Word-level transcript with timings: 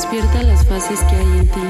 Despierta 0.00 0.42
las 0.44 0.66
fases 0.66 0.98
que 1.04 1.14
hay 1.14 1.38
en 1.40 1.48
ti. 1.50 1.60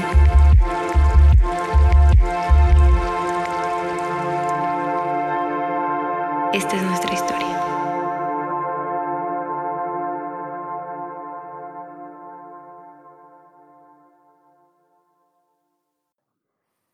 Esta 6.53 6.75
es 6.77 6.81
nuestra 6.81 7.13
historia. 7.13 7.61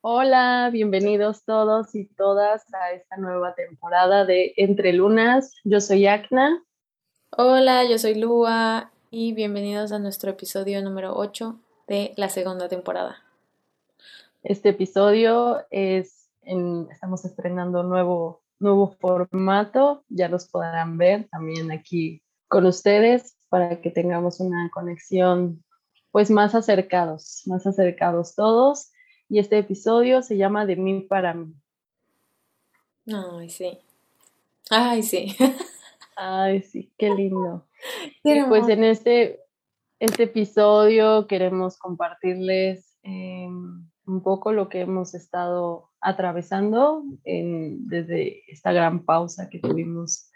Hola, 0.01 0.71
bienvenidos 0.73 1.45
todos 1.45 1.93
y 1.93 2.05
todas 2.15 2.65
a 2.73 2.93
esta 2.93 3.17
nueva 3.17 3.53
temporada 3.53 4.25
de 4.25 4.55
Entre 4.57 4.91
Lunas. 4.91 5.53
Yo 5.63 5.81
soy 5.81 6.07
Acna. 6.07 6.63
Hola, 7.29 7.83
yo 7.87 7.99
soy 7.99 8.15
Lua 8.15 8.91
y 9.09 9.33
bienvenidos 9.33 9.91
a 9.91 9.99
nuestro 9.99 10.31
episodio 10.31 10.81
número 10.81 11.13
8 11.15 11.59
de 11.87 12.13
la 12.17 12.29
segunda 12.29 12.67
temporada. 12.67 13.23
Este 14.43 14.69
episodio 14.69 15.65
es, 15.71 16.29
en- 16.43 16.87
estamos 16.91 17.25
estrenando 17.25 17.83
nuevo, 17.83 18.41
nuevo 18.59 18.91
formato, 18.99 20.03
ya 20.09 20.29
los 20.29 20.47
podrán 20.47 20.97
ver 20.97 21.27
también 21.29 21.71
aquí 21.71 22.21
con 22.47 22.65
ustedes 22.65 23.35
para 23.49 23.81
que 23.81 23.91
tengamos 23.91 24.39
una 24.39 24.69
conexión 24.73 25.63
pues 26.11 26.29
más 26.31 26.55
acercados, 26.55 27.43
más 27.45 27.65
acercados 27.67 28.35
todos. 28.35 28.91
Y 29.29 29.39
este 29.39 29.57
episodio 29.57 30.21
se 30.23 30.37
llama 30.37 30.65
De 30.65 30.75
mí 30.77 31.01
para 31.01 31.33
mí. 31.33 31.53
Ay, 33.07 33.49
sí. 33.49 33.77
Ay, 34.69 35.03
sí. 35.03 35.35
Ay, 36.19 36.63
sí, 36.63 36.91
qué 36.97 37.13
lindo. 37.13 37.67
Qué 38.23 38.43
pues 38.49 38.67
en 38.69 38.83
este, 38.83 39.39
este 39.99 40.23
episodio 40.23 41.27
queremos 41.27 41.77
compartirles 41.77 42.97
eh, 43.03 43.47
un 43.47 44.23
poco 44.23 44.51
lo 44.51 44.67
que 44.67 44.81
hemos 44.81 45.13
estado 45.13 45.91
atravesando 46.01 47.03
en- 47.23 47.87
desde 47.87 48.41
esta 48.51 48.71
gran 48.71 49.05
pausa 49.05 49.47
que 49.49 49.59
tuvimos 49.59 50.31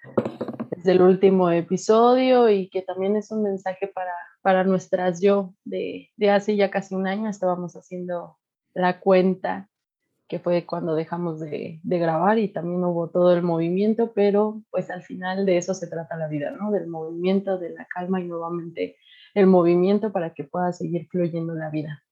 desde 0.69 0.91
el 0.91 1.01
último 1.01 1.49
episodio 1.49 2.47
y 2.49 2.69
que 2.69 2.83
también 2.83 3.16
es 3.16 3.31
un 3.31 3.41
mensaje 3.41 3.88
para, 3.88 4.13
para 4.43 4.63
nuestras 4.63 5.19
yo 5.19 5.55
de, 5.66 6.09
de 6.16 6.29
hace 6.29 6.55
ya 6.55 6.69
casi 6.69 6.93
un 6.93 7.07
año. 7.07 7.27
Estábamos 7.27 7.73
haciendo 7.75 8.38
la 8.75 8.99
cuenta 8.99 9.70
que 10.31 10.39
fue 10.39 10.65
cuando 10.65 10.95
dejamos 10.95 11.41
de, 11.41 11.81
de 11.83 11.99
grabar 11.99 12.39
y 12.39 12.47
también 12.47 12.85
hubo 12.85 13.09
todo 13.09 13.33
el 13.33 13.41
movimiento, 13.41 14.13
pero 14.13 14.61
pues 14.71 14.89
al 14.89 15.03
final 15.03 15.45
de 15.45 15.57
eso 15.57 15.73
se 15.73 15.88
trata 15.88 16.15
la 16.15 16.29
vida, 16.29 16.51
¿no? 16.51 16.71
Del 16.71 16.88
movimiento, 16.88 17.57
de 17.57 17.71
la 17.71 17.83
calma 17.83 18.21
y 18.21 18.23
nuevamente 18.23 18.95
el 19.33 19.47
movimiento 19.47 20.13
para 20.13 20.33
que 20.33 20.45
pueda 20.45 20.71
seguir 20.71 21.09
fluyendo 21.09 21.53
la 21.53 21.69
vida. 21.69 22.06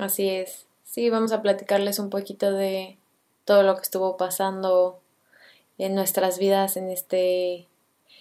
Así 0.00 0.30
es. 0.30 0.66
Sí, 0.84 1.10
vamos 1.10 1.32
a 1.32 1.42
platicarles 1.42 1.98
un 1.98 2.08
poquito 2.08 2.50
de 2.50 2.96
todo 3.44 3.62
lo 3.62 3.76
que 3.76 3.82
estuvo 3.82 4.16
pasando 4.16 5.02
en 5.76 5.94
nuestras 5.94 6.38
vidas 6.38 6.78
en 6.78 6.88
este 6.88 7.68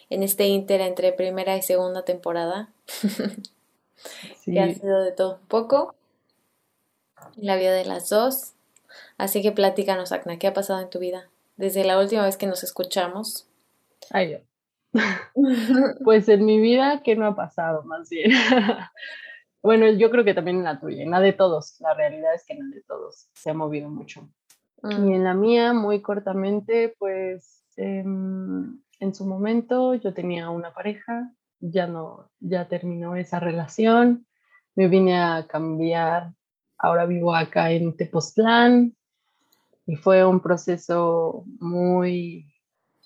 en 0.09 0.21
este 0.21 0.47
inter 0.47 0.81
entre 0.81 1.13
primera 1.13 1.55
y 1.55 1.61
segunda 1.61 2.03
temporada, 2.03 2.73
Sí, 4.41 4.51
que 4.51 4.59
ha 4.59 4.73
sido 4.73 5.01
de 5.01 5.13
todo 5.13 5.35
un 5.35 5.47
poco 5.47 5.95
en 7.37 7.45
la 7.47 7.55
vida 7.55 7.73
de 7.73 7.85
las 7.85 8.09
dos. 8.09 8.53
Así 9.17 9.41
que 9.41 9.51
platícanos, 9.51 10.11
Acna, 10.11 10.37
¿qué 10.37 10.47
ha 10.47 10.53
pasado 10.53 10.81
en 10.81 10.89
tu 10.89 10.99
vida 10.99 11.29
desde 11.57 11.83
la 11.83 11.99
última 11.99 12.23
vez 12.25 12.37
que 12.37 12.47
nos 12.47 12.63
escuchamos? 12.63 13.47
ay, 14.11 14.31
yo. 14.31 14.37
Pues 16.03 16.29
en 16.29 16.45
mi 16.45 16.59
vida, 16.59 17.01
¿qué 17.03 17.15
no 17.15 17.25
ha 17.25 17.35
pasado 17.35 17.83
más 17.83 18.09
bien? 18.09 18.31
bueno, 19.63 19.87
yo 19.89 20.11
creo 20.11 20.23
que 20.23 20.33
también 20.33 20.57
en 20.57 20.63
la 20.63 20.79
tuya, 20.79 21.03
en 21.03 21.11
la 21.11 21.19
de 21.19 21.33
todos. 21.33 21.79
La 21.79 21.93
realidad 21.93 22.33
es 22.35 22.45
que 22.45 22.53
en 22.53 22.69
la 22.69 22.75
de 22.75 22.81
todos 22.83 23.29
se 23.33 23.49
ha 23.49 23.53
movido 23.53 23.89
mucho. 23.89 24.29
Mm, 24.83 25.07
Y 25.07 25.15
en 25.15 25.23
la 25.23 25.33
mía, 25.33 25.73
muy 25.73 26.01
cortamente, 26.01 26.95
pues 26.99 27.63
em, 27.77 28.79
en 28.99 29.15
su 29.15 29.25
momento 29.25 29.95
yo 29.95 30.13
tenía 30.13 30.49
una 30.49 30.73
pareja, 30.73 31.31
ya 31.59 31.87
no, 31.87 32.29
ya 32.39 32.67
terminó 32.67 33.15
esa 33.15 33.39
relación, 33.39 34.27
me 34.75 34.87
vine 34.87 35.17
a 35.19 35.47
cambiar, 35.47 36.33
ahora 36.83 37.05
vivo 37.05 37.33
acá 37.33 37.71
en 37.71 37.95
Tepoztlán 37.95 38.93
y 39.87 39.95
fue 39.95 40.25
un 40.25 40.41
proceso 40.41 41.45
muy, 41.59 42.53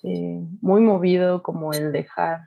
eh, 0.02 0.40
muy 0.60 0.80
movido 0.80 1.44
como 1.44 1.72
el 1.72 1.92
dejar 1.92 2.40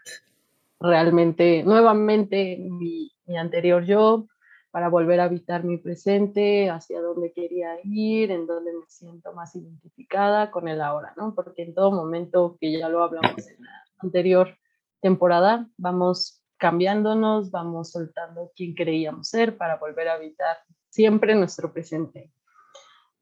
realmente 0.80 1.64
nuevamente 1.64 2.58
mi, 2.60 3.10
anterior 3.40 3.86
yo 3.86 4.28
para 4.72 4.90
volver 4.90 5.22
a 5.22 5.26
habitar 5.26 5.64
mi 5.64 5.78
presente, 5.78 6.70
hacia 6.70 7.02
dónde 7.02 7.32
quería 7.32 7.78
ir, 7.86 8.30
en 8.30 8.46
dónde 8.46 8.74
me 8.74 8.86
siento 8.88 9.32
más 9.32 9.56
identificada 9.56 10.52
con 10.52 10.68
el 10.68 10.82
ahora, 10.82 11.14
¿no? 11.16 11.34
Porque 11.34 11.64
en 11.64 11.74
todo 11.74 11.92
momento, 11.92 12.58
que 12.60 12.78
ya 12.78 12.90
lo 12.90 13.04
hablamos 13.04 13.48
en 13.48 13.64
la 13.64 13.86
anterior 14.00 14.58
temporada, 15.02 15.70
vamos 15.78 16.42
cambiándonos, 16.58 17.52
vamos 17.52 17.92
soltando 17.92 18.52
quién 18.54 18.74
creíamos 18.74 19.30
ser 19.30 19.58
para 19.58 19.78
volver 19.78 20.10
a 20.10 20.16
habitar 20.16 20.58
siempre 20.92 21.34
nuestro 21.36 21.74
presente. 21.74 22.32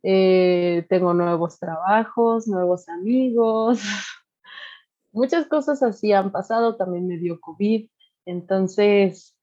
Eh, 0.04 0.86
tengo 0.90 1.14
nuevos 1.14 1.60
trabajos, 1.60 2.48
nuevos 2.48 2.90
amigos, 2.90 3.80
muchas 5.12 5.46
cosas 5.48 5.84
así 5.84 6.14
han 6.14 6.32
pasado, 6.32 6.78
también 6.78 7.08
me 7.08 7.18
dio 7.18 7.40
COVID, 7.40 7.90
entonces 8.26 9.38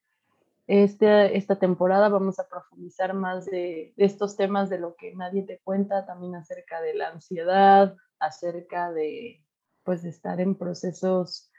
este, 0.65 1.37
esta 1.37 1.59
temporada 1.59 2.09
vamos 2.09 2.39
a 2.39 2.47
profundizar 2.47 3.13
más 3.13 3.45
de, 3.45 3.93
de 3.95 4.05
estos 4.05 4.35
temas 4.35 4.69
de 4.69 4.79
lo 4.79 4.95
que 4.95 5.15
nadie 5.15 5.43
te 5.43 5.59
cuenta, 5.59 6.05
también 6.05 6.35
acerca 6.35 6.81
de 6.81 6.95
la 6.95 7.09
ansiedad, 7.09 7.95
acerca 8.19 8.91
de 8.91 9.43
pues 9.83 10.03
de 10.03 10.09
estar 10.09 10.41
en 10.41 10.55
procesos 10.55 11.49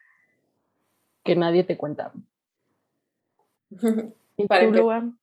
que 1.24 1.34
nadie 1.34 1.64
te 1.64 1.78
cuenta. 1.78 2.12
¿Y 4.36 4.46
tú. 4.46 5.18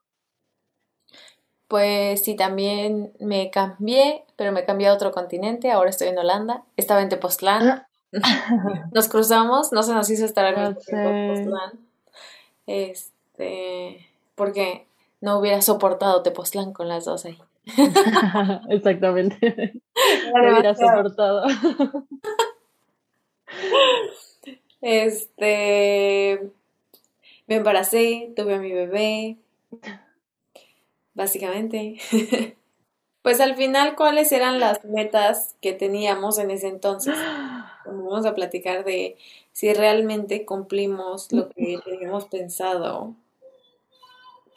Pues 1.68 2.24
sí, 2.24 2.36
también 2.36 3.12
me 3.20 3.50
cambié, 3.50 4.24
pero 4.36 4.52
me 4.52 4.66
cambié 4.66 4.88
a 4.88 4.94
otro 4.94 5.12
continente. 5.12 5.72
Ahora 5.72 5.90
estoy 5.90 6.10
en 6.10 6.18
Holanda. 6.18 6.64
Estaba 6.78 7.02
en 7.02 7.10
Tepoztlán. 7.10 7.86
Nos 8.94 9.08
cruzamos, 9.10 9.72
no 9.72 9.84
se 9.84 9.94
nos 9.94 10.10
hizo 10.10 10.26
estar 10.26 10.46
en. 10.54 10.76
Tepoztlán. 10.76 11.80
Este, 12.68 14.08
porque 14.36 14.88
no 15.22 15.40
hubiera 15.40 15.62
soportado 15.62 16.22
Tepoztlán 16.22 16.72
con 16.72 16.88
las 16.88 17.06
dos 17.06 17.26
ahí. 17.26 17.38
Exactamente. 18.70 19.38
Te 19.94 20.52
hubiera 20.52 20.76
soportado. 20.76 21.46
Este, 24.82 26.52
me 27.48 27.56
embaracé, 27.56 28.34
tuve 28.36 28.56
a 28.56 28.60
mi 28.60 28.72
bebé, 28.72 29.38
básicamente. 31.16 31.98
Pues 33.26 33.42
al 33.42 33.56
final, 33.56 33.96
¿cuáles 33.96 34.32
eran 34.32 34.60
las 34.60 34.86
metas 34.86 35.56
que 35.60 35.74
teníamos 35.74 36.38
en 36.38 36.52
ese 36.52 36.68
entonces? 36.68 37.16
Vamos 37.84 38.24
a 38.24 38.36
platicar 38.36 38.86
de 38.86 39.18
si 39.52 39.74
realmente 39.74 40.46
cumplimos 40.46 41.32
lo 41.32 41.50
que 41.50 41.80
teníamos 41.86 42.26
pensado 42.26 43.16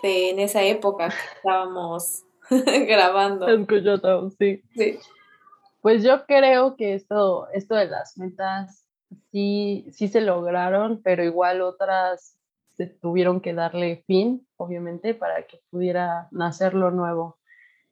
de 0.02 0.28
en 0.28 0.38
esa 0.40 0.64
época 0.64 1.08
que 1.08 1.36
estábamos 1.38 2.24
grabando. 2.86 3.46
Sí. 4.38 4.62
Sí. 4.76 4.98
Pues 5.80 6.02
yo 6.02 6.26
creo 6.26 6.76
que 6.76 6.92
esto, 6.92 7.48
esto 7.54 7.74
de 7.74 7.86
las 7.86 8.18
metas 8.18 8.84
sí, 9.32 9.86
sí 9.92 10.08
se 10.08 10.20
lograron, 10.20 11.00
pero 11.02 11.24
igual 11.24 11.62
otras 11.62 12.37
se 12.78 12.86
tuvieron 12.86 13.40
que 13.40 13.54
darle 13.54 14.04
fin, 14.06 14.46
obviamente, 14.56 15.12
para 15.12 15.46
que 15.46 15.60
pudiera 15.70 16.28
nacer 16.30 16.74
lo 16.74 16.90
nuevo. 16.90 17.36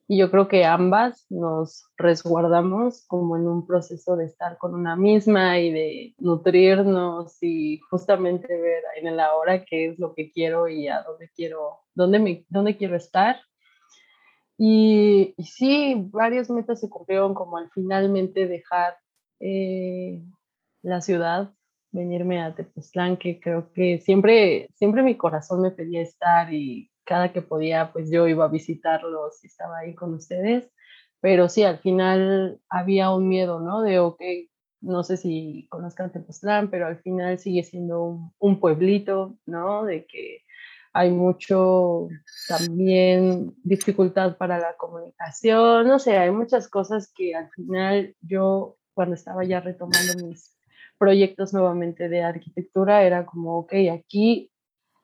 y 0.08 0.18
yo 0.18 0.30
creo 0.30 0.46
que 0.46 0.64
ambas 0.64 1.26
nos 1.30 1.84
resguardamos 1.96 3.04
como 3.08 3.36
en 3.36 3.48
un 3.48 3.66
proceso 3.66 4.14
de 4.16 4.26
estar 4.26 4.56
con 4.56 4.72
una 4.74 4.94
misma 4.94 5.58
y 5.58 5.72
de 5.72 6.14
nutrirnos 6.18 7.42
y 7.42 7.80
justamente 7.90 8.46
ver 8.46 8.84
en 8.96 9.08
el 9.08 9.18
ahora 9.18 9.64
qué 9.64 9.88
es 9.88 9.98
lo 9.98 10.14
que 10.14 10.30
quiero 10.30 10.68
y 10.68 10.86
a 10.86 11.02
dónde 11.02 11.28
quiero, 11.34 11.80
dónde, 11.94 12.46
dónde 12.48 12.76
quiero 12.76 12.96
estar. 12.96 13.36
Y, 14.58 15.34
sí, 15.38 15.96
varias 16.12 16.50
metas 16.50 16.80
se 16.80 16.88
cumplieron 16.88 17.34
como 17.34 17.58
al 17.58 17.68
finalmente 17.70 18.46
dejar 18.46 18.96
eh, 19.40 20.22
la 20.82 21.00
ciudad, 21.00 21.52
venirme 21.92 22.42
a 22.42 22.54
Tepoztlán, 22.54 23.16
que 23.16 23.40
creo 23.40 23.72
que 23.72 23.98
siempre, 24.00 24.68
siempre 24.74 25.02
mi 25.02 25.16
corazón 25.16 25.62
me 25.62 25.70
pedía 25.70 26.02
estar 26.02 26.52
y 26.52 26.90
cada 27.04 27.32
que 27.32 27.42
podía, 27.42 27.92
pues 27.92 28.10
yo 28.10 28.26
iba 28.28 28.44
a 28.44 28.48
visitarlos 28.48 29.42
y 29.44 29.46
estaba 29.46 29.78
ahí 29.78 29.94
con 29.94 30.14
ustedes. 30.14 30.70
Pero 31.20 31.48
sí, 31.48 31.62
al 31.62 31.78
final 31.78 32.60
había 32.68 33.10
un 33.10 33.28
miedo, 33.28 33.60
¿no? 33.60 33.82
De, 33.82 33.98
ok, 34.00 34.20
no 34.80 35.02
sé 35.02 35.16
si 35.16 35.66
conozcan 35.70 36.12
Tepoztlán, 36.12 36.70
pero 36.70 36.86
al 36.86 36.98
final 36.98 37.38
sigue 37.38 37.62
siendo 37.62 38.32
un, 38.38 38.60
pueblito, 38.60 39.38
¿no? 39.46 39.84
De 39.84 40.06
que 40.06 40.42
hay 40.92 41.10
mucho 41.10 42.08
también 42.48 43.54
dificultad 43.62 44.36
para 44.36 44.58
la 44.58 44.76
comunicación, 44.76 45.86
no 45.86 45.98
sé, 45.98 46.16
hay 46.16 46.30
muchas 46.30 46.68
cosas 46.68 47.12
que 47.14 47.34
al 47.34 47.50
final 47.50 48.16
yo 48.22 48.76
cuando 48.94 49.14
estaba 49.14 49.44
ya 49.44 49.60
retomando 49.60 50.26
mis 50.26 50.55
proyectos 50.98 51.52
nuevamente 51.52 52.08
de 52.08 52.22
arquitectura 52.22 53.02
era 53.02 53.26
como, 53.26 53.58
ok, 53.58 53.72
aquí 53.93 54.50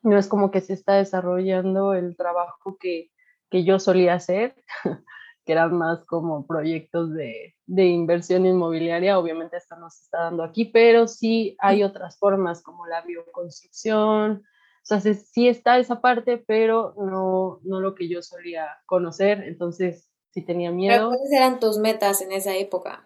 no 0.02 0.18
es 0.18 0.26
como 0.26 0.50
que 0.50 0.60
se 0.60 0.72
está 0.72 0.94
desarrollando 0.94 1.94
el 1.94 2.16
trabajo 2.16 2.76
que, 2.78 3.10
yo 3.50 3.78
solía 3.78 4.14
hacer, 4.14 4.54
que 5.44 5.52
eran 5.52 5.76
más 5.76 6.04
como 6.06 6.46
proyectos 6.46 7.12
de, 7.12 7.54
inversión 7.66 8.46
inmobiliaria. 8.46 9.18
Obviamente 9.18 9.58
esto 9.58 9.76
no 9.76 9.90
se 9.90 10.04
está 10.04 10.22
dando 10.22 10.42
aquí, 10.42 10.64
pero 10.64 11.06
sí 11.06 11.56
hay 11.58 11.82
otras 11.82 12.18
formas 12.18 12.62
como 12.62 12.86
la 12.86 13.02
bioconstrucción. 13.02 14.42
O 14.82 14.84
sea, 14.84 15.00
sí 15.00 15.48
está 15.48 15.78
esa 15.78 16.00
parte, 16.00 16.38
pero 16.38 16.94
no, 16.96 17.60
no 17.62 17.80
lo 17.80 17.94
que 17.94 18.08
yo 18.08 18.22
solía 18.22 18.66
conocer. 18.86 19.42
Entonces, 19.42 20.10
sí 20.30 20.42
tenía 20.42 20.70
miedo. 20.70 21.08
¿Cuáles 21.08 21.30
eran 21.30 21.60
tus 21.60 21.78
metas 21.78 22.22
en 22.22 22.32
esa 22.32 22.56
época? 22.56 23.04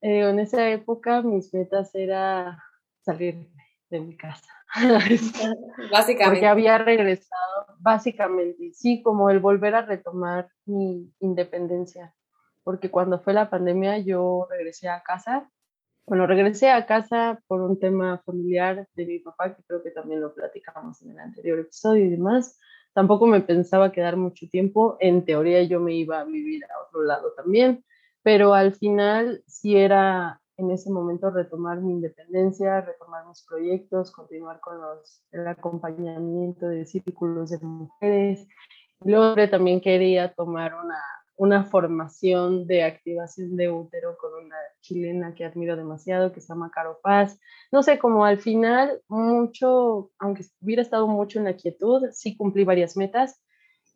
Eh, 0.00 0.28
en 0.28 0.38
esa 0.38 0.68
época 0.70 1.22
mis 1.22 1.52
metas 1.54 1.94
era 1.94 2.62
salir 3.02 3.48
de 3.90 4.00
mi 4.00 4.16
casa. 4.16 4.46
básicamente. 5.90 6.24
Porque 6.24 6.46
había 6.46 6.78
regresado, 6.78 7.66
básicamente, 7.78 8.72
sí, 8.72 9.02
como 9.02 9.30
el 9.30 9.40
volver 9.40 9.74
a 9.74 9.82
retomar 9.82 10.48
mi 10.64 11.12
independencia. 11.20 12.14
Porque 12.62 12.90
cuando 12.90 13.20
fue 13.20 13.32
la 13.32 13.50
pandemia 13.50 13.98
yo 13.98 14.46
regresé 14.50 14.88
a 14.88 15.02
casa. 15.02 15.50
Bueno, 16.06 16.26
regresé 16.26 16.70
a 16.70 16.86
casa 16.86 17.40
por 17.46 17.60
un 17.60 17.78
tema 17.78 18.18
familiar 18.24 18.88
de 18.94 19.06
mi 19.06 19.18
papá, 19.18 19.54
que 19.54 19.62
creo 19.64 19.82
que 19.82 19.90
también 19.90 20.20
lo 20.20 20.34
platicamos 20.34 21.00
en 21.02 21.10
el 21.10 21.18
anterior 21.18 21.58
episodio 21.58 22.04
y 22.04 22.10
demás. 22.10 22.58
Tampoco 22.92 23.26
me 23.26 23.40
pensaba 23.40 23.92
quedar 23.92 24.16
mucho 24.16 24.46
tiempo. 24.50 24.96
En 25.00 25.24
teoría 25.24 25.62
yo 25.62 25.80
me 25.80 25.94
iba 25.94 26.20
a 26.20 26.24
vivir 26.24 26.64
a 26.64 26.86
otro 26.86 27.02
lado 27.02 27.32
también, 27.34 27.84
pero 28.22 28.54
al 28.54 28.74
final 28.74 29.42
sí 29.46 29.76
era 29.76 30.40
en 30.56 30.70
ese 30.70 30.90
momento 30.90 31.30
retomar 31.30 31.80
mi 31.80 31.92
independencia, 31.92 32.82
retomar 32.82 33.26
mis 33.26 33.42
proyectos, 33.44 34.12
continuar 34.12 34.60
con 34.60 34.80
los, 34.80 35.22
el 35.32 35.46
acompañamiento 35.46 36.68
de 36.68 36.84
círculos 36.84 37.50
de 37.50 37.58
mujeres. 37.60 38.46
Luego 39.02 39.34
también 39.48 39.80
quería 39.80 40.34
tomar 40.34 40.74
una, 40.74 41.02
una 41.36 41.64
formación 41.64 42.66
de 42.66 42.82
activación 42.82 43.56
de 43.56 43.70
útero 43.70 44.18
con 44.18 44.44
una 44.44 44.56
chilena 44.82 45.34
que 45.34 45.46
admiro 45.46 45.74
demasiado, 45.74 46.32
que 46.32 46.42
se 46.42 46.48
llama 46.48 46.70
Caro 46.70 46.98
Paz. 47.02 47.40
No 47.72 47.82
sé, 47.82 47.98
como 47.98 48.26
al 48.26 48.38
final, 48.38 49.00
mucho, 49.08 50.10
aunque 50.18 50.44
hubiera 50.60 50.82
estado 50.82 51.08
mucho 51.08 51.38
en 51.38 51.46
la 51.46 51.56
quietud, 51.56 52.10
sí 52.12 52.36
cumplí 52.36 52.64
varias 52.64 52.94
metas, 52.94 53.40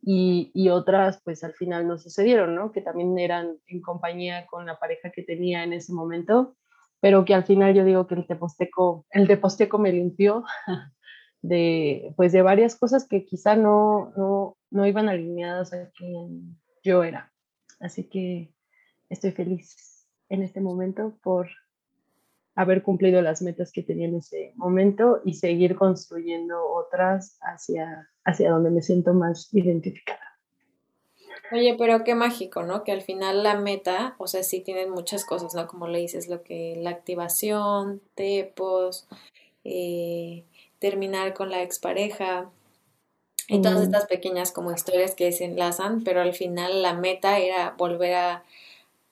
y, 0.07 0.69
otras 0.69 1.21
pues 1.25 1.45
al 1.45 1.55
final 1.55 1.89
no 1.89 1.97
sucedieron, 1.99 2.55
¿no? 2.55 2.73
Que 2.73 2.83
también 2.83 3.19
eran 3.19 3.57
en 3.67 3.81
compañía 3.81 4.47
con 4.47 4.67
la 4.67 4.79
pareja 4.79 5.11
que 5.11 5.23
tenía 5.23 5.65
en 5.65 5.73
ese 5.73 5.93
momento, 5.93 6.57
pero 7.01 7.25
que 7.25 7.35
al 7.35 7.45
final 7.45 7.75
yo 7.75 7.85
digo 7.85 8.07
que 8.07 8.15
el 8.15 8.27
teposteco, 8.27 9.07
el 9.11 9.27
teposteco 9.27 9.79
me 9.79 9.93
limpió 9.93 10.45
de 11.43 12.13
pues 12.17 12.33
de 12.33 12.43
varias 12.43 12.77
cosas 12.77 13.09
que 13.09 13.25
quizá 13.25 13.57
no, 13.57 14.13
no, 14.17 14.59
no 14.71 14.87
iban 14.87 15.09
alineadas 15.09 15.73
a 15.73 15.91
quien 15.91 16.59
yo 16.83 17.03
era. 17.03 17.33
Así 17.81 18.05
que 18.09 18.55
estoy 19.09 19.33
feliz 19.33 20.07
en 20.29 20.43
este 20.43 20.61
momento 20.61 21.19
por 21.23 21.49
haber 22.55 22.83
cumplido 22.83 23.21
las 23.23 23.43
metas 23.43 23.73
que 23.73 23.83
tenía 23.83 24.07
en 24.07 24.17
ese 24.17 24.53
momento 24.57 25.21
y 25.25 25.35
seguir 25.35 25.77
construyendo 25.77 26.65
otras 26.69 27.39
hacia, 27.41 28.09
hacia 28.25 28.51
donde 28.51 28.71
me 28.71 28.83
siento 28.83 29.13
más 29.13 29.53
identificada. 29.53 30.21
Oye, 31.53 31.75
pero 31.79 32.05
qué 32.05 32.15
mágico, 32.15 32.63
¿no? 32.63 32.85
Que 32.85 32.93
al 32.93 33.03
final 33.03 33.43
la 33.43 33.57
meta, 33.57 34.15
o 34.19 34.27
sea, 34.27 34.43
sí 34.43 34.61
tienen 34.61 34.91
muchas 34.91 35.25
cosas, 35.25 35.55
¿no? 35.55 35.67
Como 35.67 35.87
le 35.89 35.99
dices, 35.99 36.29
lo 36.29 36.43
que 36.43 36.77
la 36.77 36.91
activación, 36.91 38.01
tepos, 38.15 39.07
eh, 39.65 40.45
terminar 40.79 41.35
con 41.35 41.51
la 41.51 41.63
expareja 41.63 42.51
y 43.49 43.61
todas 43.61 43.83
estas 43.83 44.07
pequeñas 44.07 44.53
como 44.53 44.73
historias 44.73 45.15
que 45.15 45.31
se 45.33 45.45
enlazan, 45.45 46.03
pero 46.03 46.23
al 46.23 46.33
final 46.33 46.83
la 46.83 46.95
meta 46.95 47.39
era 47.39 47.75
volver 47.77 48.15
a 48.15 48.45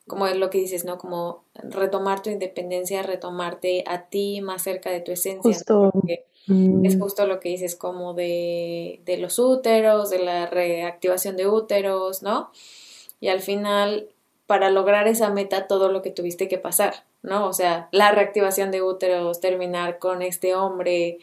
como 0.06 0.26
es 0.26 0.36
lo 0.36 0.50
que 0.50 0.58
dices, 0.58 0.84
¿no? 0.84 0.98
Como 0.98 1.44
retomar 1.54 2.22
tu 2.22 2.30
independencia, 2.30 3.02
retomarte 3.02 3.84
a 3.86 4.06
ti 4.08 4.40
más 4.40 4.62
cerca 4.62 4.90
de 4.90 5.00
tu 5.00 5.12
esencia. 5.12 5.52
Justo. 5.52 5.92
Es 6.48 6.96
mm. 6.96 7.00
justo 7.00 7.26
lo 7.26 7.38
que 7.38 7.50
dices, 7.50 7.76
como 7.76 8.14
de, 8.14 9.00
de 9.04 9.16
los 9.16 9.38
úteros, 9.38 10.10
de 10.10 10.18
la 10.18 10.46
reactivación 10.46 11.36
de 11.36 11.46
úteros, 11.46 12.22
¿no? 12.22 12.50
Y 13.20 13.28
al 13.28 13.40
final, 13.40 14.08
para 14.46 14.70
lograr 14.70 15.06
esa 15.06 15.30
meta, 15.30 15.68
todo 15.68 15.88
lo 15.88 16.02
que 16.02 16.10
tuviste 16.10 16.48
que 16.48 16.58
pasar, 16.58 17.04
¿no? 17.22 17.46
O 17.46 17.52
sea, 17.52 17.88
la 17.92 18.10
reactivación 18.10 18.72
de 18.72 18.82
úteros, 18.82 19.40
terminar 19.40 20.00
con 20.00 20.20
este 20.20 20.56
hombre, 20.56 21.18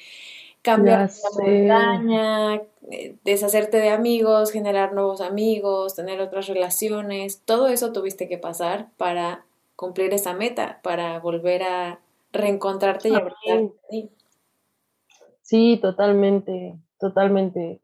cambiar 0.62 1.10
la 1.10 1.10
montaña, 1.34 2.56
eh, 2.92 3.16
deshacerte 3.24 3.78
de 3.78 3.90
amigos, 3.90 4.52
generar 4.52 4.94
nuevos 4.94 5.22
amigos, 5.22 5.96
tener 5.96 6.20
otras 6.22 6.48
relaciones, 6.48 7.42
todo 7.46 7.68
eso 7.68 7.92
tuviste 7.92 8.28
que 8.28 8.38
pasar 8.38 8.90
para 8.98 9.46
cumplir 9.76 10.14
esa 10.14 10.34
meta, 10.34 10.80
para 10.84 11.20
volver 11.20 11.64
a 11.64 12.00
reencontrarte 12.32 13.10
y 13.10 13.16
abrazarte. 13.16 14.10
Sí, 15.42 15.80
totalmente, 15.82 16.78
totalmente. 17.00 17.82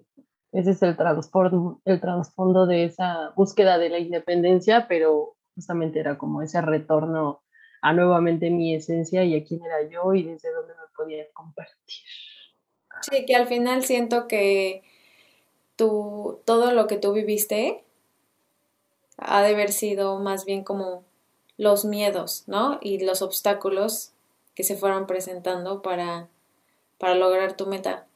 Ese 0.52 0.72
es 0.72 0.82
el 0.84 0.96
trasfondo, 0.96 1.82
el 1.86 2.00
trasfondo 2.00 2.66
de 2.66 2.86
esa 2.86 3.32
búsqueda 3.36 3.78
de 3.78 3.90
la 3.90 4.00
independencia, 4.00 4.88
pero 4.88 5.36
justamente 5.56 6.00
era 6.00 6.18
como 6.18 6.42
ese 6.42 6.62
retorno 6.62 7.42
a 7.82 7.94
nuevamente 7.94 8.50
mi 8.50 8.76
esencia 8.76 9.24
y 9.24 9.36
a 9.36 9.44
quién 9.44 9.62
era 9.64 9.90
yo 9.90 10.14
y 10.14 10.24
desde 10.24 10.52
dónde 10.54 10.74
me 10.74 10.96
podía 10.96 11.24
compartir. 11.34 12.04
Sí, 13.02 13.26
que 13.26 13.36
al 13.36 13.48
final 13.48 13.84
siento 13.84 14.28
que 14.28 14.84
tú, 15.76 16.40
todo 16.46 16.72
lo 16.72 16.88
que 16.88 16.98
tú 16.98 17.14
viviste 17.14 17.84
ha 19.18 19.42
de 19.42 19.54
haber 19.54 19.72
sido 19.72 20.20
más 20.20 20.46
bien 20.46 20.64
como 20.64 21.04
los 21.58 21.86
miedos, 21.86 22.44
¿no? 22.48 22.80
Y 22.82 23.04
los 23.04 23.22
obstáculos 23.22 24.12
que 24.56 24.64
se 24.64 24.76
fueron 24.76 25.08
presentando 25.08 25.82
para, 25.82 26.28
para 26.98 27.16
lograr 27.16 27.54
tu 27.54 27.66
meta, 27.68 28.08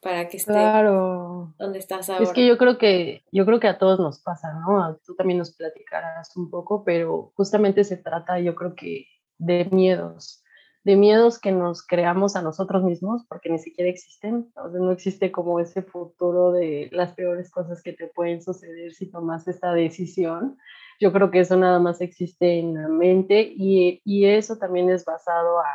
para 0.00 0.28
que 0.28 0.36
esté 0.38 0.52
claro. 0.52 1.52
donde 1.58 1.78
estás 1.78 2.08
ahora. 2.08 2.24
Es 2.24 2.32
que 2.32 2.46
yo 2.46 2.56
creo 2.56 2.78
que, 2.78 3.22
yo 3.32 3.44
creo 3.44 3.60
que 3.60 3.68
a 3.68 3.78
todos 3.78 3.98
nos 3.98 4.20
pasa, 4.20 4.52
¿no? 4.54 4.96
Tú 5.06 5.14
también 5.14 5.38
nos 5.38 5.52
platicarás 5.52 6.34
un 6.36 6.50
poco, 6.50 6.84
pero 6.84 7.32
justamente 7.34 7.84
se 7.84 7.96
trata, 7.96 8.38
yo 8.38 8.54
creo 8.54 8.74
que, 8.74 9.06
de 9.38 9.66
miedos 9.70 10.42
de 10.84 10.96
miedos 10.96 11.38
que 11.38 11.52
nos 11.52 11.84
creamos 11.86 12.36
a 12.36 12.42
nosotros 12.42 12.82
mismos, 12.82 13.24
porque 13.28 13.50
ni 13.50 13.58
siquiera 13.58 13.90
existen, 13.90 14.50
o 14.56 14.70
sea, 14.70 14.80
no 14.80 14.90
existe 14.92 15.32
como 15.32 15.60
ese 15.60 15.82
futuro 15.82 16.52
de 16.52 16.88
las 16.92 17.12
peores 17.14 17.50
cosas 17.50 17.82
que 17.82 17.92
te 17.92 18.06
pueden 18.06 18.42
suceder 18.42 18.92
si 18.92 19.10
tomas 19.10 19.46
esta 19.48 19.72
decisión. 19.72 20.56
Yo 21.00 21.12
creo 21.12 21.30
que 21.30 21.40
eso 21.40 21.56
nada 21.56 21.78
más 21.78 22.00
existe 22.00 22.58
en 22.58 22.74
la 22.74 22.88
mente 22.88 23.52
y, 23.54 24.00
y 24.04 24.26
eso 24.26 24.56
también 24.56 24.90
es 24.90 25.04
basado 25.04 25.58
a, 25.58 25.68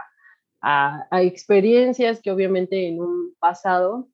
a, 0.62 1.08
a, 1.12 1.22
experiencias 1.22 2.22
que 2.22 2.32
obviamente 2.32 2.88
en 2.88 3.02
un 3.02 3.36
pasado, 3.40 4.08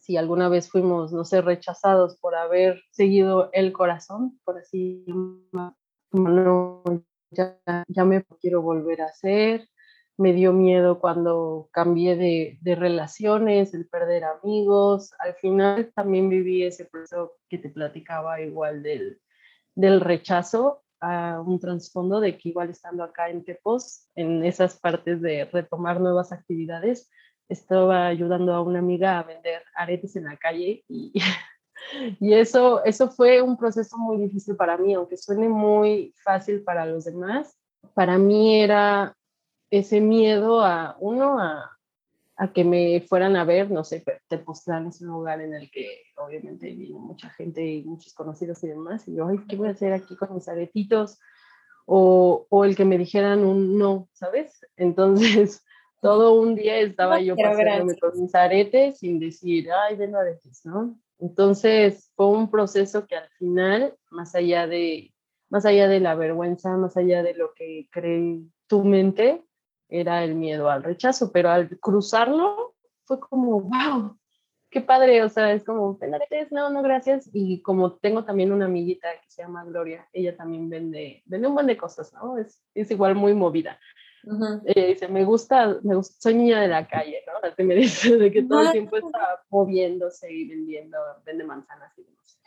si 0.00 0.16
alguna 0.16 0.48
vez 0.48 0.68
fuimos, 0.68 1.12
no 1.12 1.24
sé, 1.24 1.40
rechazados 1.40 2.16
por 2.18 2.34
haber 2.34 2.82
seguido 2.90 3.50
el 3.52 3.72
corazón, 3.72 4.38
por 4.44 4.58
así 4.58 5.04
no, 6.12 6.82
ya, 7.30 7.58
ya 7.88 8.04
me 8.04 8.24
quiero 8.40 8.62
volver 8.62 9.02
a 9.02 9.06
hacer, 9.06 9.68
me 10.18 10.32
dio 10.32 10.52
miedo 10.52 11.00
cuando 11.00 11.68
cambié 11.72 12.16
de, 12.16 12.58
de, 12.60 12.74
relaciones, 12.74 13.74
el 13.74 13.88
perder 13.88 14.24
amigos. 14.24 15.12
Al 15.18 15.34
final 15.34 15.90
también 15.94 16.28
viví 16.28 16.62
ese 16.62 16.84
proceso 16.84 17.38
que 17.48 17.58
te 17.58 17.70
platicaba 17.70 18.40
igual 18.40 18.82
del, 18.82 19.20
del 19.74 20.00
rechazo 20.00 20.82
a 21.00 21.40
un 21.44 21.58
trasfondo 21.58 22.20
de 22.20 22.38
que 22.38 22.50
igual 22.50 22.70
estando 22.70 23.02
acá 23.02 23.28
en 23.28 23.44
Tepos, 23.44 24.08
en 24.14 24.44
esas 24.44 24.78
partes 24.78 25.20
de 25.20 25.46
retomar 25.46 26.00
nuevas 26.00 26.30
actividades, 26.30 27.10
estaba 27.48 28.06
ayudando 28.06 28.54
a 28.54 28.62
una 28.62 28.78
amiga 28.78 29.18
a 29.18 29.24
vender 29.24 29.62
aretes 29.74 30.14
en 30.14 30.24
la 30.24 30.36
calle 30.36 30.84
y, 30.88 31.12
y 32.20 32.34
eso, 32.34 32.84
eso 32.84 33.10
fue 33.10 33.42
un 33.42 33.56
proceso 33.56 33.98
muy 33.98 34.16
difícil 34.16 34.54
para 34.54 34.76
mí, 34.76 34.94
aunque 34.94 35.16
suene 35.16 35.48
muy 35.48 36.14
fácil 36.22 36.62
para 36.62 36.86
los 36.86 37.04
demás, 37.04 37.58
para 37.94 38.16
mí 38.16 38.60
era 38.60 39.16
ese 39.72 40.02
miedo 40.02 40.60
a, 40.60 40.96
uno, 41.00 41.40
a, 41.40 41.78
a 42.36 42.52
que 42.52 42.62
me 42.62 43.00
fueran 43.00 43.36
a 43.36 43.44
ver, 43.44 43.70
no 43.70 43.84
sé, 43.84 44.04
Tepoztlán 44.28 44.88
es 44.88 45.00
un 45.00 45.08
lugar 45.08 45.40
en 45.40 45.54
el 45.54 45.70
que 45.70 46.02
obviamente 46.18 46.70
viene 46.70 46.98
mucha 46.98 47.30
gente 47.30 47.64
y 47.66 47.82
muchos 47.82 48.12
conocidos 48.12 48.62
y 48.64 48.68
demás, 48.68 49.08
y 49.08 49.14
yo, 49.14 49.26
ay, 49.28 49.38
¿qué 49.48 49.56
voy 49.56 49.68
a 49.68 49.72
hacer 49.72 49.94
aquí 49.94 50.14
con 50.14 50.34
mis 50.34 50.46
aretitos? 50.46 51.18
O, 51.86 52.46
o 52.50 52.64
el 52.66 52.76
que 52.76 52.84
me 52.84 52.98
dijeran 52.98 53.44
un 53.44 53.78
no, 53.78 54.10
¿sabes? 54.12 54.60
Entonces, 54.76 55.64
todo 56.02 56.38
un 56.38 56.54
día 56.54 56.76
estaba 56.76 57.20
yo 57.22 57.34
paseándome 57.34 57.98
con 57.98 58.20
mis 58.20 58.34
aretes 58.34 58.98
sin 58.98 59.18
decir, 59.18 59.72
ay, 59.72 59.96
ven 59.96 60.14
aretes, 60.14 60.66
¿no? 60.66 60.98
Entonces, 61.18 62.12
fue 62.14 62.26
un 62.26 62.50
proceso 62.50 63.06
que 63.06 63.16
al 63.16 63.28
final, 63.38 63.94
más 64.10 64.34
allá 64.34 64.66
de, 64.66 65.14
más 65.48 65.64
allá 65.64 65.88
de 65.88 66.00
la 66.00 66.14
vergüenza, 66.14 66.76
más 66.76 66.98
allá 66.98 67.22
de 67.22 67.32
lo 67.32 67.54
que 67.54 67.88
cree 67.90 68.40
tu 68.66 68.84
mente, 68.84 69.42
era 69.92 70.24
el 70.24 70.34
miedo 70.34 70.70
al 70.70 70.82
rechazo, 70.82 71.30
pero 71.32 71.50
al 71.50 71.78
cruzarlo 71.78 72.74
fue 73.04 73.20
como, 73.20 73.60
wow, 73.60 74.16
qué 74.70 74.80
padre, 74.80 75.22
o 75.22 75.28
sea, 75.28 75.52
es 75.52 75.64
como, 75.64 75.98
aretes, 76.00 76.50
no, 76.50 76.70
no, 76.70 76.82
gracias. 76.82 77.28
Y 77.32 77.60
como 77.60 77.96
tengo 77.96 78.24
también 78.24 78.52
una 78.52 78.64
amiguita 78.64 79.08
que 79.22 79.30
se 79.30 79.42
llama 79.42 79.64
Gloria, 79.64 80.08
ella 80.14 80.34
también 80.34 80.70
vende, 80.70 81.22
vende 81.26 81.46
un 81.46 81.54
buen 81.54 81.66
de 81.66 81.76
cosas, 81.76 82.12
¿no? 82.14 82.38
Es, 82.38 82.64
es 82.74 82.90
igual 82.90 83.14
muy 83.14 83.34
movida. 83.34 83.78
dice, 84.74 85.08
me 85.08 85.24
gusta, 85.24 85.78
me 85.82 85.94
gusta, 85.94 86.16
soy 86.20 86.34
niña 86.34 86.62
de 86.62 86.68
la 86.68 86.88
calle, 86.88 87.18
¿no? 87.26 87.46
Así 87.46 87.62
me 87.62 87.74
dice, 87.76 88.16
de 88.16 88.32
que 88.32 88.42
todo 88.44 88.62
el 88.62 88.72
tiempo 88.72 88.96
está 88.96 89.42
moviéndose 89.50 90.32
y 90.32 90.48
vendiendo, 90.48 90.96
vende 91.26 91.44
manzanas 91.44 91.92
y 91.98 92.04
demás. 92.04 92.40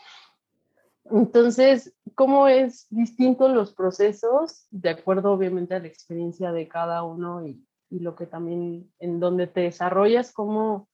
Entonces, 1.11 1.93
¿cómo 2.15 2.47
es 2.47 2.87
distinto 2.89 3.49
los 3.49 3.73
procesos? 3.73 4.67
De 4.71 4.89
acuerdo, 4.89 5.33
obviamente, 5.33 5.75
a 5.75 5.79
la 5.79 5.87
experiencia 5.87 6.51
de 6.51 6.67
cada 6.67 7.03
uno 7.03 7.45
y, 7.45 7.61
lo 7.91 8.15
que 8.15 8.25
también, 8.25 8.91
en 8.99 9.21
donde 9.21 9.47
te 9.47 9.61
desarrollas, 9.61 10.33
como, 10.33 10.89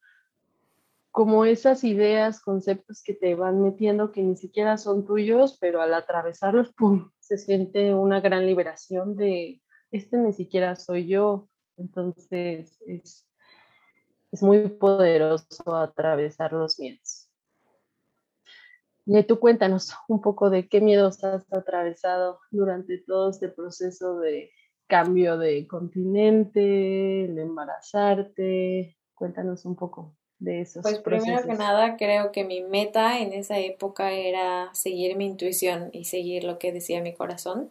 como 1.10 1.46
esas 1.46 1.84
ideas, 1.84 2.42
conceptos 2.42 3.02
que 3.02 3.16
te 3.16 3.34
van 3.34 3.64
metiendo 3.64 4.12
que 4.12 4.22
ni 4.22 4.36
siquiera 4.36 4.78
son 4.78 5.06
tuyos, 5.08 5.58
pero 5.60 5.82
al 5.82 5.94
atravesarlos, 5.94 6.74
se 7.20 7.38
siente 7.38 7.94
una 7.96 8.20
gran 8.22 8.46
liberación 8.46 9.16
de, 9.16 9.62
este 9.92 10.18
ni 10.18 10.34
siquiera 10.34 10.76
soy 10.76 11.08
yo. 11.08 11.48
Entonces, 11.78 12.78
es, 12.86 13.28
es 14.32 14.44
muy 14.44 14.70
poderoso 14.70 15.76
atravesar 15.76 16.54
los 16.54 16.80
miedos. 16.80 17.21
Y 19.06 19.24
tú 19.24 19.40
cuéntanos 19.40 19.94
un 20.08 20.22
poco 20.22 20.50
de 20.50 20.68
qué 20.68 20.80
miedos 20.80 21.24
has 21.24 21.52
atravesado 21.52 22.40
durante 22.52 23.00
todo 23.00 23.32
este 23.32 23.50
proceso 23.50 24.20
de 24.20 24.52
cambio 24.88 25.38
de 25.38 25.68
continente, 25.68 27.26
el 27.26 27.38
embarazarte. 27.40 28.98
Cuéntanos 29.16 29.66
un 29.66 29.76
poco 29.76 30.16
de 30.40 30.62
esos 30.62 30.82
pues 30.82 31.00
primero 31.00 31.44
que 31.44 31.54
nada, 31.54 31.98
creo 31.98 32.32
que 32.32 32.44
mi 32.44 32.62
meta 32.62 33.20
en 33.20 33.32
esa 33.32 33.60
época 33.60 34.12
era 34.12 34.70
seguir 34.74 35.16
mi 35.16 35.28
intuición 35.28 35.90
y 35.94 36.06
seguir 36.06 36.44
lo 36.44 36.58
que 36.58 36.72
decía 36.72 37.02
mi 37.02 37.14
corazón. 37.14 37.70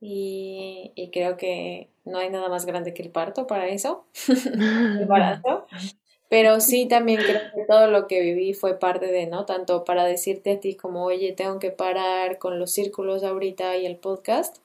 Y, 0.00 0.92
y 0.94 1.10
creo 1.10 1.36
que 1.36 1.88
no 2.04 2.18
hay 2.18 2.30
nada 2.30 2.48
más 2.48 2.66
grande 2.66 2.94
que 2.94 3.02
el 3.02 3.10
parto 3.10 3.46
para 3.46 3.68
eso, 3.68 4.06
el 4.28 5.02
embarazo. 5.02 5.66
Pero 6.28 6.60
sí, 6.60 6.86
también 6.86 7.20
creo 7.20 7.40
que 7.54 7.64
todo 7.66 7.90
lo 7.90 8.06
que 8.06 8.20
viví 8.20 8.52
fue 8.52 8.78
parte 8.78 9.06
de, 9.06 9.26
¿no? 9.26 9.46
Tanto 9.46 9.84
para 9.84 10.04
decirte 10.04 10.52
a 10.52 10.60
ti 10.60 10.74
como, 10.74 11.04
oye, 11.04 11.32
tengo 11.32 11.58
que 11.58 11.70
parar 11.70 12.38
con 12.38 12.58
los 12.58 12.70
círculos 12.70 13.24
ahorita 13.24 13.76
y 13.78 13.86
el 13.86 13.96
podcast. 13.96 14.58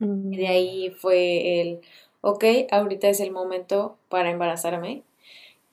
Y 0.00 0.36
de 0.36 0.46
mm. 0.46 0.50
ahí 0.50 0.90
fue 0.90 1.60
el, 1.60 1.80
ok, 2.20 2.44
ahorita 2.70 3.08
es 3.08 3.18
el 3.18 3.32
momento 3.32 3.96
para 4.08 4.30
embarazarme. 4.30 5.02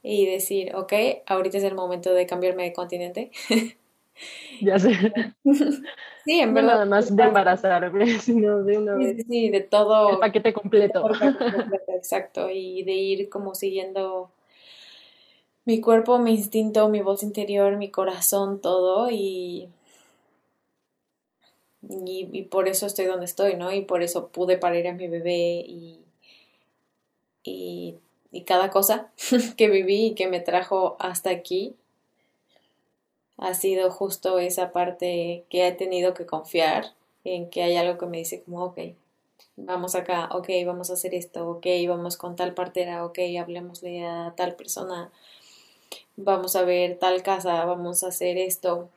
Y 0.01 0.25
decir, 0.25 0.75
ok, 0.75 0.93
ahorita 1.25 1.57
es 1.57 1.63
el 1.63 1.75
momento 1.75 2.13
de 2.13 2.25
cambiarme 2.25 2.63
de 2.63 2.73
continente. 2.73 3.31
Ya 4.61 4.79
sé. 4.79 4.91
Sí, 6.25 6.39
en 6.39 6.55
verdad. 6.55 6.73
nada 6.73 6.85
más 6.85 7.15
de 7.15 7.21
embarazarme, 7.21 8.07
sino 8.19 8.63
de 8.63 8.79
una 8.79 8.95
vez. 8.95 9.23
Sí, 9.29 9.51
de 9.51 9.61
todo. 9.61 10.09
El 10.09 10.17
paquete 10.17 10.53
completo. 10.53 11.07
Exacto. 11.95 12.49
Y 12.49 12.81
de 12.81 12.93
ir 12.93 13.29
como 13.29 13.53
siguiendo 13.53 14.31
mi 15.65 15.81
cuerpo, 15.81 16.19
mi 16.19 16.35
instinto, 16.35 16.89
mi 16.89 17.01
voz 17.01 17.23
interior, 17.23 17.77
mi 17.77 17.89
corazón, 17.89 18.61
todo 18.61 19.09
y, 19.11 19.69
y, 21.81 22.43
por 22.43 22.67
eso 22.67 22.85
estoy 22.85 23.05
donde 23.05 23.25
estoy, 23.25 23.55
¿no? 23.55 23.71
Y 23.71 23.81
por 23.81 24.03
eso 24.03 24.29
pude 24.29 24.57
parir 24.57 24.87
a 24.87 24.93
mi 24.93 25.07
bebé 25.07 25.63
y, 25.67 25.99
y, 27.43 27.95
y 28.31 28.41
cada 28.43 28.69
cosa 28.69 29.11
que 29.57 29.69
viví 29.69 30.07
y 30.07 30.15
que 30.15 30.27
me 30.27 30.39
trajo 30.39 30.95
hasta 30.99 31.29
aquí 31.31 31.75
ha 33.37 33.53
sido 33.53 33.91
justo 33.91 34.39
esa 34.39 34.71
parte 34.71 35.45
que 35.49 35.67
he 35.67 35.71
tenido 35.71 36.13
que 36.13 36.25
confiar 36.25 36.93
en 37.23 37.49
que 37.49 37.63
hay 37.63 37.75
algo 37.75 37.97
que 37.97 38.05
me 38.05 38.17
dice 38.17 38.41
como, 38.43 38.63
ok, 38.63 38.79
vamos 39.57 39.95
acá, 39.95 40.29
ok, 40.31 40.49
vamos 40.65 40.89
a 40.89 40.93
hacer 40.93 41.13
esto, 41.15 41.49
ok, 41.49 41.65
vamos 41.87 42.17
con 42.17 42.35
tal 42.35 42.53
partera, 42.53 43.05
ok, 43.05 43.19
hablemosle 43.39 44.05
a 44.05 44.33
tal 44.37 44.55
persona, 44.55 45.11
vamos 46.15 46.55
a 46.55 46.63
ver 46.63 46.97
tal 46.99 47.23
casa, 47.23 47.65
vamos 47.65 48.03
a 48.03 48.07
hacer 48.07 48.37
esto. 48.37 48.89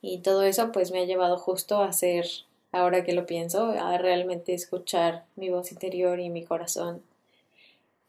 Y 0.00 0.18
todo 0.18 0.42
eso 0.42 0.72
pues 0.72 0.92
me 0.92 1.00
ha 1.00 1.04
llevado 1.04 1.38
justo 1.38 1.78
a 1.78 1.88
hacer, 1.88 2.26
ahora 2.72 3.04
que 3.04 3.12
lo 3.12 3.26
pienso, 3.26 3.70
a 3.70 3.98
realmente 3.98 4.54
escuchar 4.54 5.24
mi 5.36 5.50
voz 5.50 5.72
interior 5.72 6.20
y 6.20 6.30
mi 6.30 6.44
corazón 6.44 7.02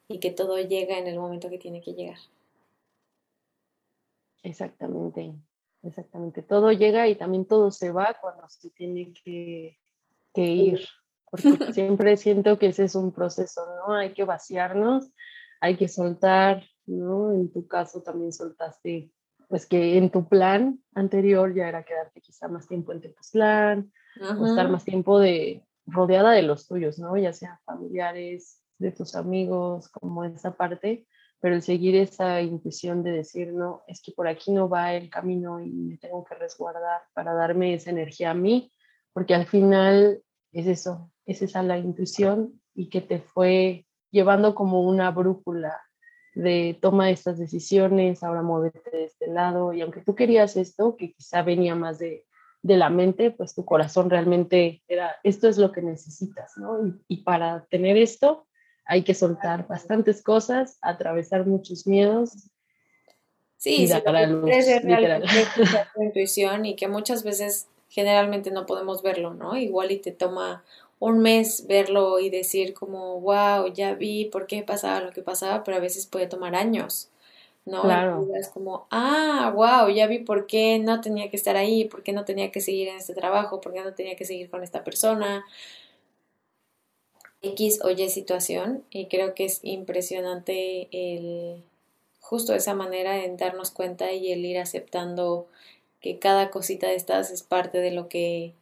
y 0.07 0.19
que 0.19 0.31
todo 0.31 0.57
llega 0.59 0.97
en 0.97 1.07
el 1.07 1.19
momento 1.19 1.49
que 1.49 1.57
tiene 1.57 1.81
que 1.81 1.93
llegar. 1.93 2.17
Exactamente, 4.43 5.33
exactamente. 5.83 6.41
Todo 6.41 6.71
llega 6.71 7.07
y 7.07 7.15
también 7.15 7.45
todo 7.45 7.71
se 7.71 7.91
va 7.91 8.15
cuando 8.19 8.47
se 8.47 8.69
tiene 8.69 9.11
que, 9.11 9.77
que 10.33 10.43
ir, 10.43 10.87
porque 11.29 11.41
siempre 11.73 12.15
siento 12.15 12.57
que 12.57 12.67
ese 12.67 12.85
es 12.85 12.95
un 12.95 13.11
proceso, 13.11 13.61
¿no? 13.65 13.95
Hay 13.95 14.13
que 14.13 14.23
vaciarnos, 14.23 15.09
hay 15.59 15.75
que 15.75 15.87
soltar, 15.87 16.63
¿no? 16.87 17.33
En 17.33 17.51
tu 17.51 17.67
caso 17.67 18.01
también 18.01 18.33
soltaste, 18.33 19.11
pues 19.47 19.65
que 19.65 19.97
en 19.97 20.09
tu 20.09 20.27
plan 20.27 20.79
anterior 20.93 21.53
ya 21.53 21.69
era 21.69 21.83
quedarte 21.83 22.21
quizá 22.21 22.47
más 22.47 22.67
tiempo 22.67 22.91
en 22.91 23.01
tu 23.01 23.09
plan, 23.31 23.91
estar 24.15 24.69
más 24.69 24.83
tiempo 24.83 25.19
de 25.19 25.63
rodeada 25.85 26.31
de 26.31 26.41
los 26.41 26.67
tuyos, 26.67 26.99
¿no? 26.99 27.15
Ya 27.17 27.33
sea 27.33 27.61
familiares, 27.65 28.61
de 28.79 28.91
tus 28.91 29.15
amigos, 29.15 29.89
como 29.89 30.23
esa 30.23 30.55
parte, 30.55 31.07
pero 31.39 31.55
el 31.55 31.61
seguir 31.61 31.95
esa 31.95 32.41
intuición 32.41 33.03
de 33.03 33.11
decir, 33.11 33.53
no, 33.53 33.83
es 33.87 34.01
que 34.01 34.11
por 34.11 34.27
aquí 34.27 34.51
no 34.51 34.69
va 34.69 34.93
el 34.93 35.09
camino 35.09 35.59
y 35.59 35.71
me 35.71 35.97
tengo 35.97 36.23
que 36.23 36.35
resguardar 36.35 37.01
para 37.13 37.33
darme 37.33 37.73
esa 37.73 37.89
energía 37.89 38.31
a 38.31 38.35
mí, 38.35 38.71
porque 39.13 39.35
al 39.35 39.45
final 39.45 40.21
es 40.51 40.67
eso, 40.67 41.11
es 41.25 41.41
esa 41.41 41.63
la 41.63 41.77
intuición 41.77 42.61
y 42.73 42.89
que 42.89 43.01
te 43.01 43.19
fue 43.19 43.85
llevando 44.11 44.55
como 44.55 44.81
una 44.87 45.11
brújula 45.11 45.79
de 46.37 46.77
toma 46.81 47.09
estas 47.09 47.39
decisiones, 47.39 48.23
ahora 48.23 48.41
muévete 48.41 48.89
de 48.91 49.05
este 49.05 49.27
lado, 49.27 49.73
y 49.73 49.81
aunque 49.81 50.01
tú 50.01 50.15
querías 50.15 50.55
esto, 50.55 50.95
que 50.95 51.13
quizá 51.13 51.41
venía 51.41 51.73
más 51.73 51.97
de, 51.97 52.25
de 52.61 52.77
la 52.77 52.89
mente, 52.89 53.31
pues 53.31 53.55
tu 53.55 53.65
corazón 53.65 54.09
realmente 54.09 54.83
era, 54.87 55.15
esto 55.23 55.47
es 55.47 55.57
lo 55.57 55.71
que 55.71 55.81
necesitas, 55.81 56.57
¿no? 56.57 56.85
Y, 56.85 56.93
y 57.07 57.17
para 57.23 57.65
tener 57.65 57.97
esto 57.97 58.47
hay 58.85 59.03
que 59.03 59.13
soltar 59.13 59.67
bastantes 59.67 60.21
cosas, 60.21 60.77
atravesar 60.81 61.45
muchos 61.45 61.87
miedos. 61.87 62.49
Sí, 63.57 63.83
y 63.83 63.87
dar 63.87 64.15
a 64.15 64.27
luz, 64.27 64.49
tu 65.95 66.03
intuición 66.03 66.65
y 66.65 66.75
que 66.75 66.87
muchas 66.87 67.23
veces 67.23 67.67
generalmente 67.89 68.51
no 68.51 68.65
podemos 68.65 69.01
verlo, 69.01 69.33
¿no? 69.33 69.57
Igual 69.57 69.91
y 69.91 69.99
te 69.99 70.11
toma 70.11 70.63
un 70.99 71.19
mes 71.19 71.67
verlo 71.67 72.19
y 72.19 72.29
decir 72.29 72.73
como, 72.73 73.19
wow, 73.21 73.71
ya 73.73 73.93
vi 73.93 74.25
por 74.25 74.47
qué 74.47 74.63
pasaba 74.63 75.01
lo 75.01 75.11
que 75.11 75.21
pasaba, 75.21 75.63
pero 75.63 75.77
a 75.77 75.81
veces 75.81 76.07
puede 76.07 76.27
tomar 76.27 76.55
años, 76.55 77.09
¿no? 77.65 77.83
Claro. 77.83 78.27
es 78.35 78.49
como, 78.49 78.87
ah, 78.89 79.51
wow, 79.55 79.89
ya 79.89 80.07
vi 80.07 80.19
por 80.19 80.47
qué 80.47 80.79
no 80.79 81.01
tenía 81.01 81.29
que 81.29 81.37
estar 81.37 81.55
ahí, 81.55 81.85
por 81.85 82.03
qué 82.03 82.13
no 82.13 82.25
tenía 82.25 82.51
que 82.51 82.61
seguir 82.61 82.87
en 82.87 82.97
este 82.97 83.13
trabajo, 83.13 83.61
por 83.61 83.73
qué 83.73 83.81
no 83.81 83.93
tenía 83.93 84.15
que 84.15 84.25
seguir 84.25 84.49
con 84.49 84.63
esta 84.63 84.83
persona. 84.83 85.45
X 87.41 87.79
o 87.83 87.91
Y 87.91 88.09
situación 88.09 88.83
y 88.89 89.07
creo 89.07 89.35
que 89.35 89.45
es 89.45 89.59
impresionante 89.63 90.87
el 90.91 91.63
justo 92.19 92.53
esa 92.53 92.73
manera 92.73 93.23
en 93.23 93.37
darnos 93.37 93.71
cuenta 93.71 94.11
y 94.11 94.31
el 94.31 94.43
ir 94.43 94.57
aceptando 94.57 95.47
que 96.01 96.19
cada 96.19 96.49
cosita 96.49 96.87
de 96.87 96.95
estas 96.95 97.31
es 97.31 97.43
parte 97.43 97.79
de 97.79 97.91
lo 97.91 98.07
que, 98.07 98.53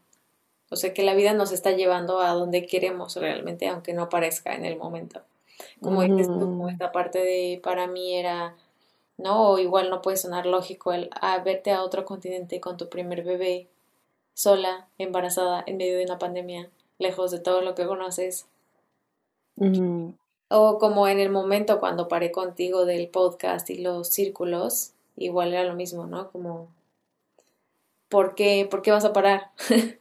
o 0.70 0.75
sea, 0.75 0.94
que 0.94 1.04
la 1.04 1.13
vida 1.13 1.34
nos 1.34 1.51
está 1.51 1.72
llevando 1.72 2.20
a 2.20 2.32
donde 2.32 2.65
queremos 2.65 3.15
realmente, 3.15 3.68
aunque 3.68 3.94
no 3.94 4.10
parezca 4.10 4.56
en 4.56 4.65
el 4.65 4.77
momento. 4.77 5.22
Como 5.82 6.01
dices 6.01 6.27
tú, 6.27 6.39
como 6.39 6.70
esta 6.70 6.92
parte 6.92 7.20
de, 7.20 7.60
para 7.63 7.88
mí 7.88 8.15
era, 8.15 8.56
¿no? 9.18 9.51
O 9.51 9.60
igual 9.60 9.89
no 9.89 10.01
puede 10.01 10.18
sonar 10.18 10.46
lógico 10.46 10.92
el 10.92 11.10
a 11.22 11.39
verte 11.39 11.72
a 11.72 11.84
otro 11.84 12.06
continente 12.06 12.60
con 12.60 12.77
tu 12.77 12.89
primer 12.89 13.24
bebé, 13.24 13.68
sola, 14.34 14.88
embarazada, 14.98 15.63
en 15.65 15.77
medio 15.77 15.98
de 15.98 16.06
una 16.06 16.20
pandemia, 16.20 16.70
lejos 17.00 17.32
de 17.32 17.39
todo 17.39 17.62
lo 17.62 17.75
que 17.75 17.86
conoces. 17.86 18.48
O 20.50 20.77
como 20.80 21.08
en 21.08 21.20
el 21.20 21.30
momento 21.30 21.80
cuando 21.80 22.08
paré 22.08 22.32
contigo 22.32 22.86
del 22.86 23.08
podcast 23.08 23.70
y 23.70 23.77
los 23.77 24.10
círculos, 24.10 24.92
igual 25.15 25.54
era 25.54 25.63
lo 25.63 25.75
mismo, 25.75 26.06
¿no? 26.06 26.32
Como, 26.32 26.68
¿por 28.15 28.34
qué, 28.34 28.65
¿por 28.72 28.81
qué 28.81 28.91
vas 28.91 29.03
a 29.03 29.12
parar? 29.12 29.51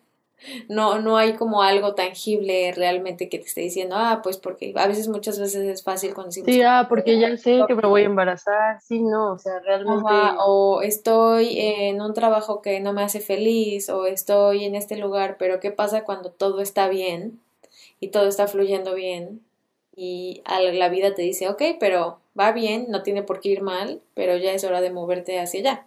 no, 0.68 1.00
no 1.00 1.16
hay 1.16 1.34
como 1.34 1.62
algo 1.62 1.96
tangible 1.96 2.70
realmente 2.70 3.28
que 3.28 3.40
te 3.40 3.46
esté 3.46 3.62
diciendo, 3.62 3.96
ah, 3.98 4.20
pues 4.22 4.36
porque 4.36 4.72
a 4.76 4.86
veces, 4.86 5.08
muchas 5.08 5.40
veces 5.40 5.64
es 5.64 5.82
fácil 5.82 6.14
cuando 6.14 6.28
decimos. 6.28 6.46
Sí, 6.46 6.62
ah, 6.62 6.86
porque 6.88 7.18
ya 7.18 7.36
sé 7.36 7.62
que 7.66 7.74
me 7.74 7.88
voy 7.88 8.02
a 8.02 8.04
embarazar, 8.04 8.80
sí, 8.80 9.02
no, 9.02 9.32
o 9.32 9.38
sea, 9.38 9.58
realmente. 9.58 10.08
o 10.38 10.80
estoy 10.82 11.58
en 11.58 12.00
un 12.00 12.14
trabajo 12.14 12.62
que 12.62 12.78
no 12.78 12.92
me 12.92 13.02
hace 13.02 13.18
feliz, 13.18 13.88
o 13.88 14.06
estoy 14.06 14.64
en 14.64 14.76
este 14.76 14.96
lugar, 14.96 15.34
pero 15.36 15.58
¿qué 15.58 15.72
pasa 15.72 16.04
cuando 16.04 16.30
todo 16.30 16.60
está 16.60 16.86
bien 16.86 17.40
y 17.98 18.08
todo 18.08 18.28
está 18.28 18.46
fluyendo 18.46 18.94
bien? 18.94 19.40
Y 19.96 20.44
la 20.46 20.88
vida 20.88 21.16
te 21.16 21.22
dice, 21.22 21.48
ok, 21.48 21.62
pero 21.80 22.20
va 22.38 22.52
bien, 22.52 22.86
no 22.90 23.02
tiene 23.02 23.24
por 23.24 23.40
qué 23.40 23.48
ir 23.48 23.62
mal, 23.62 24.00
pero 24.14 24.36
ya 24.36 24.52
es 24.52 24.62
hora 24.62 24.80
de 24.80 24.92
moverte 24.92 25.40
hacia 25.40 25.58
allá. 25.58 25.86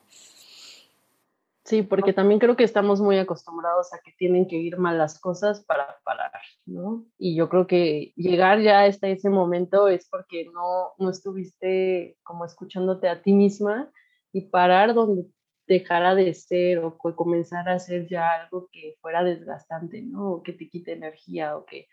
Sí, 1.68 1.82
porque 1.82 2.14
también 2.14 2.40
creo 2.40 2.56
que 2.56 2.64
estamos 2.64 3.02
muy 3.02 3.18
acostumbrados 3.18 3.94
a 3.94 4.00
que 4.00 4.14
tienen 4.14 4.48
que 4.48 4.56
ir 4.56 4.78
mal 4.78 4.98
las 4.98 5.20
cosas 5.20 5.66
para 5.66 5.98
parar, 6.06 6.32
¿no? 6.66 7.06
Y 7.18 7.36
yo 7.36 7.50
creo 7.50 7.68
que 7.68 8.14
llegar 8.16 8.62
ya 8.62 8.86
hasta 8.86 9.10
ese 9.10 9.30
momento 9.30 9.90
es 9.90 10.08
porque 10.10 10.46
no, 10.46 10.94
no 10.98 11.10
estuviste 11.10 12.18
como 12.24 12.46
escuchándote 12.46 13.10
a 13.10 13.22
ti 13.22 13.34
misma 13.34 13.92
y 14.32 14.48
parar 14.50 14.94
donde 14.94 15.26
dejara 15.68 16.16
de 16.16 16.34
ser 16.34 16.80
o 16.80 16.98
comenzar 16.98 17.68
a 17.68 17.74
hacer 17.74 18.08
ya 18.08 18.32
algo 18.32 18.70
que 18.72 18.96
fuera 19.02 19.26
desgastante, 19.26 20.04
¿no? 20.04 20.36
O 20.36 20.44
que 20.44 20.54
te 20.54 20.70
quite 20.70 20.94
energía 20.94 21.58
o 21.58 21.66
que 21.66 21.88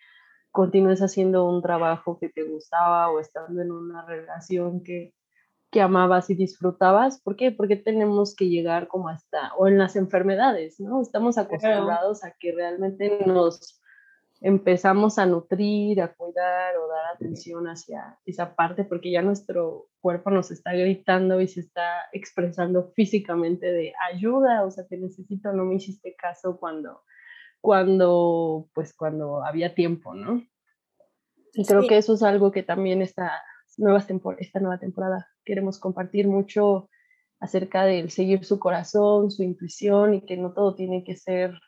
continúes 0.52 1.02
haciendo 1.02 1.48
un 1.48 1.62
trabajo 1.62 2.16
que 2.20 2.28
te 2.28 2.44
gustaba 2.44 3.10
o 3.10 3.18
estando 3.18 3.60
en 3.60 3.72
una 3.72 4.06
relación 4.06 4.84
que 4.84 5.14
que 5.74 5.80
amabas 5.80 6.30
y 6.30 6.36
disfrutabas. 6.36 7.20
¿Por 7.20 7.34
qué? 7.34 7.50
Porque 7.50 7.74
tenemos 7.74 8.36
que 8.36 8.48
llegar 8.48 8.86
como 8.86 9.08
hasta, 9.08 9.52
o 9.56 9.66
en 9.66 9.76
las 9.76 9.96
enfermedades, 9.96 10.78
¿no? 10.78 11.02
Estamos 11.02 11.36
acostumbrados 11.36 12.22
a 12.22 12.30
que 12.38 12.52
realmente 12.52 13.18
nos 13.26 13.82
empezamos 14.40 15.18
a 15.18 15.26
nutrir, 15.26 16.00
a 16.00 16.14
cuidar 16.14 16.76
o 16.76 16.86
dar 16.86 17.16
atención 17.16 17.66
hacia 17.66 18.20
esa 18.24 18.54
parte, 18.54 18.84
porque 18.84 19.10
ya 19.10 19.20
nuestro 19.20 19.88
cuerpo 20.00 20.30
nos 20.30 20.52
está 20.52 20.72
gritando 20.74 21.40
y 21.40 21.48
se 21.48 21.58
está 21.58 22.04
expresando 22.12 22.92
físicamente 22.94 23.66
de 23.72 23.94
ayuda, 24.12 24.64
o 24.64 24.70
sea, 24.70 24.86
te 24.86 24.96
necesito, 24.96 25.52
no 25.52 25.64
me 25.64 25.74
hiciste 25.74 26.14
caso 26.14 26.56
cuando, 26.56 27.02
cuando, 27.60 28.68
pues 28.74 28.94
cuando 28.94 29.44
había 29.44 29.74
tiempo, 29.74 30.14
¿no? 30.14 30.40
Y 31.52 31.64
creo 31.66 31.88
que 31.88 31.96
eso 31.96 32.14
es 32.14 32.22
algo 32.22 32.52
que 32.52 32.62
también 32.62 33.02
está 33.02 33.42
nuevas 33.76 34.06
esta 34.38 34.60
nueva 34.60 34.78
temporada. 34.78 35.33
Queremos 35.44 35.78
compartir 35.78 36.28
mucho 36.28 36.88
acerca 37.40 37.84
del 37.84 38.10
seguir 38.10 38.44
su 38.44 38.58
corazón, 38.58 39.30
su 39.30 39.42
intuición 39.42 40.14
y 40.14 40.20
que 40.22 40.36
no 40.36 40.52
todo 40.52 40.74
tiene 40.74 41.04
que 41.04 41.16
ser 41.16 41.58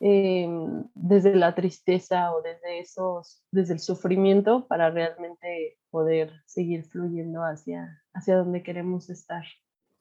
em, 0.00 0.84
desde 0.94 1.34
la 1.34 1.54
tristeza 1.54 2.32
o 2.34 2.42
desde 2.42 2.80
esos, 2.80 3.42
desde 3.50 3.74
el 3.74 3.80
sufrimiento 3.80 4.66
para 4.66 4.90
realmente 4.90 5.78
poder 5.90 6.32
seguir 6.44 6.84
fluyendo 6.84 7.42
hacia, 7.42 8.02
hacia 8.12 8.36
donde 8.36 8.62
queremos 8.62 9.08
estar. 9.08 9.44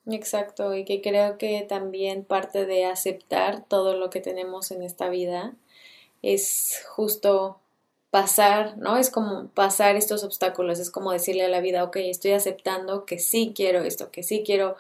Exacto, 0.08 0.76
y 0.76 0.86
que 0.86 1.02
creo 1.02 1.38
que 1.38 1.66
también 1.68 2.26
parte 2.26 2.66
de 2.66 2.86
aceptar 2.86 3.66
todo 3.68 3.98
lo 3.98 4.10
que 4.10 4.22
tenemos 4.22 4.72
en 4.72 4.84
esta 4.84 5.10
vida 5.10 5.56
es 6.22 6.84
justo 6.90 7.62
pasar, 8.16 8.78
¿no? 8.78 8.96
Es 8.96 9.10
como 9.10 9.50
pasar 9.50 9.98
estos 9.98 10.24
obstáculos, 10.24 10.80
es 10.80 10.90
como 10.90 11.12
decirle 11.12 11.44
a 11.44 11.50
la 11.50 11.60
vida, 11.60 11.84
ok, 11.84 11.98
estoy 11.98 12.32
aceptando 12.32 13.04
que 13.04 13.20
sí 13.20 13.52
quiero 13.54 13.84
esto, 13.84 14.10
que 14.10 14.24
sí 14.24 14.42
quiero 14.46 14.78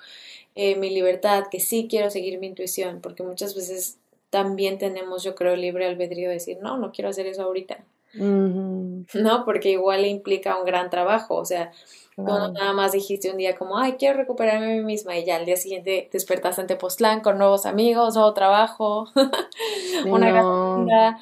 eh, 0.55 0.77
mi 0.77 0.89
libertad, 0.89 1.47
que 1.51 1.59
sí 1.59 1.87
quiero 1.89 2.09
seguir 2.09 2.39
mi 2.39 2.47
intuición, 2.47 3.01
porque 3.01 3.23
muchas 3.23 3.53
veces 3.53 3.97
también 4.29 4.77
tenemos, 4.77 5.21
yo 5.21 5.35
creo, 5.35 5.57
libre 5.57 5.85
albedrío 5.85 6.29
de 6.29 6.35
decir, 6.35 6.59
no, 6.61 6.77
no 6.77 6.93
quiero 6.93 7.09
hacer 7.09 7.27
eso 7.27 7.41
ahorita. 7.43 7.83
No, 8.13 9.43
porque 9.43 9.71
igual 9.71 10.05
implica 10.05 10.57
un 10.57 10.63
gran 10.63 10.89
trabajo, 10.89 11.35
o 11.35 11.43
sea, 11.43 11.73
no 12.15 12.53
nada 12.53 12.71
más 12.71 12.93
dijiste 12.93 13.29
un 13.29 13.35
día 13.35 13.57
como, 13.57 13.77
ay, 13.77 13.95
quiero 13.99 14.15
recuperarme 14.15 14.67
a 14.67 14.77
mí 14.77 14.83
misma 14.85 15.17
y 15.17 15.25
ya 15.25 15.35
al 15.35 15.45
día 15.45 15.57
siguiente 15.57 16.07
despertaste 16.09 16.61
ante 16.61 16.77
Postlán 16.77 17.19
con 17.19 17.37
nuevos 17.37 17.65
amigos, 17.65 18.15
nuevo 18.15 18.33
trabajo, 18.33 19.09
una 20.05 20.31
gran 20.31 21.17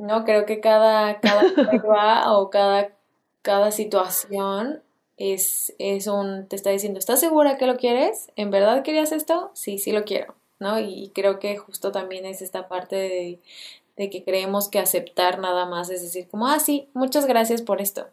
no, 0.00 0.24
creo 0.24 0.46
que 0.46 0.60
cada, 0.60 1.20
cada 1.20 1.42
prueba 1.82 2.32
o 2.38 2.48
cada, 2.48 2.90
cada 3.42 3.70
situación 3.70 4.82
es, 5.18 5.74
es 5.78 6.06
un, 6.06 6.48
te 6.48 6.56
está 6.56 6.70
diciendo, 6.70 6.98
¿estás 6.98 7.20
segura 7.20 7.58
que 7.58 7.66
lo 7.66 7.76
quieres? 7.76 8.32
¿En 8.34 8.50
verdad 8.50 8.82
querías 8.82 9.12
esto? 9.12 9.50
Sí, 9.52 9.76
sí 9.76 9.92
lo 9.92 10.04
quiero, 10.04 10.34
¿no? 10.58 10.80
Y 10.80 11.10
creo 11.14 11.38
que 11.38 11.58
justo 11.58 11.92
también 11.92 12.24
es 12.24 12.40
esta 12.40 12.66
parte 12.66 12.96
de, 12.96 13.40
de 13.98 14.08
que 14.08 14.24
creemos 14.24 14.70
que 14.70 14.78
aceptar 14.78 15.38
nada 15.38 15.66
más 15.66 15.90
es 15.90 16.00
decir, 16.00 16.26
como, 16.28 16.48
ah, 16.48 16.58
sí, 16.58 16.88
muchas 16.94 17.26
gracias 17.26 17.60
por 17.60 17.82
esto. 17.82 18.06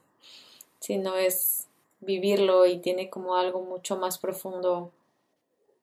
Sino 0.81 1.15
es 1.15 1.67
vivirlo 2.01 2.65
y 2.65 2.79
tiene 2.79 3.09
como 3.09 3.37
algo 3.37 3.61
mucho 3.61 3.95
más 3.95 4.17
profundo 4.17 4.91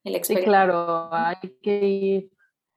el 0.05 0.17
experiencia. 0.17 0.45
Sí, 0.45 0.51
claro, 0.51 1.09
hay 1.11 1.51
que 1.63 1.87
ir 1.87 2.34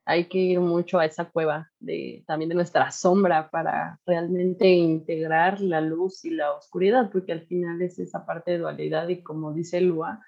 hay 0.08 0.24
que 0.24 0.38
ir 0.38 0.60
mucho 0.60 0.98
a 0.98 1.04
esa 1.04 1.26
cueva 1.26 1.70
de, 1.80 2.24
también 2.26 2.48
de 2.48 2.54
nuestra 2.54 2.90
sombra 2.90 3.50
para 3.50 4.00
realmente 4.06 4.66
integrar 4.66 5.60
la 5.60 5.82
luz 5.82 6.24
y 6.24 6.30
la 6.30 6.54
oscuridad, 6.54 7.10
porque 7.12 7.32
al 7.32 7.42
final 7.42 7.82
es 7.82 7.98
esa 7.98 8.24
parte 8.24 8.52
de 8.52 8.58
dualidad 8.58 9.06
y 9.08 9.22
como 9.22 9.52
dice 9.52 9.82
Lua, 9.82 10.24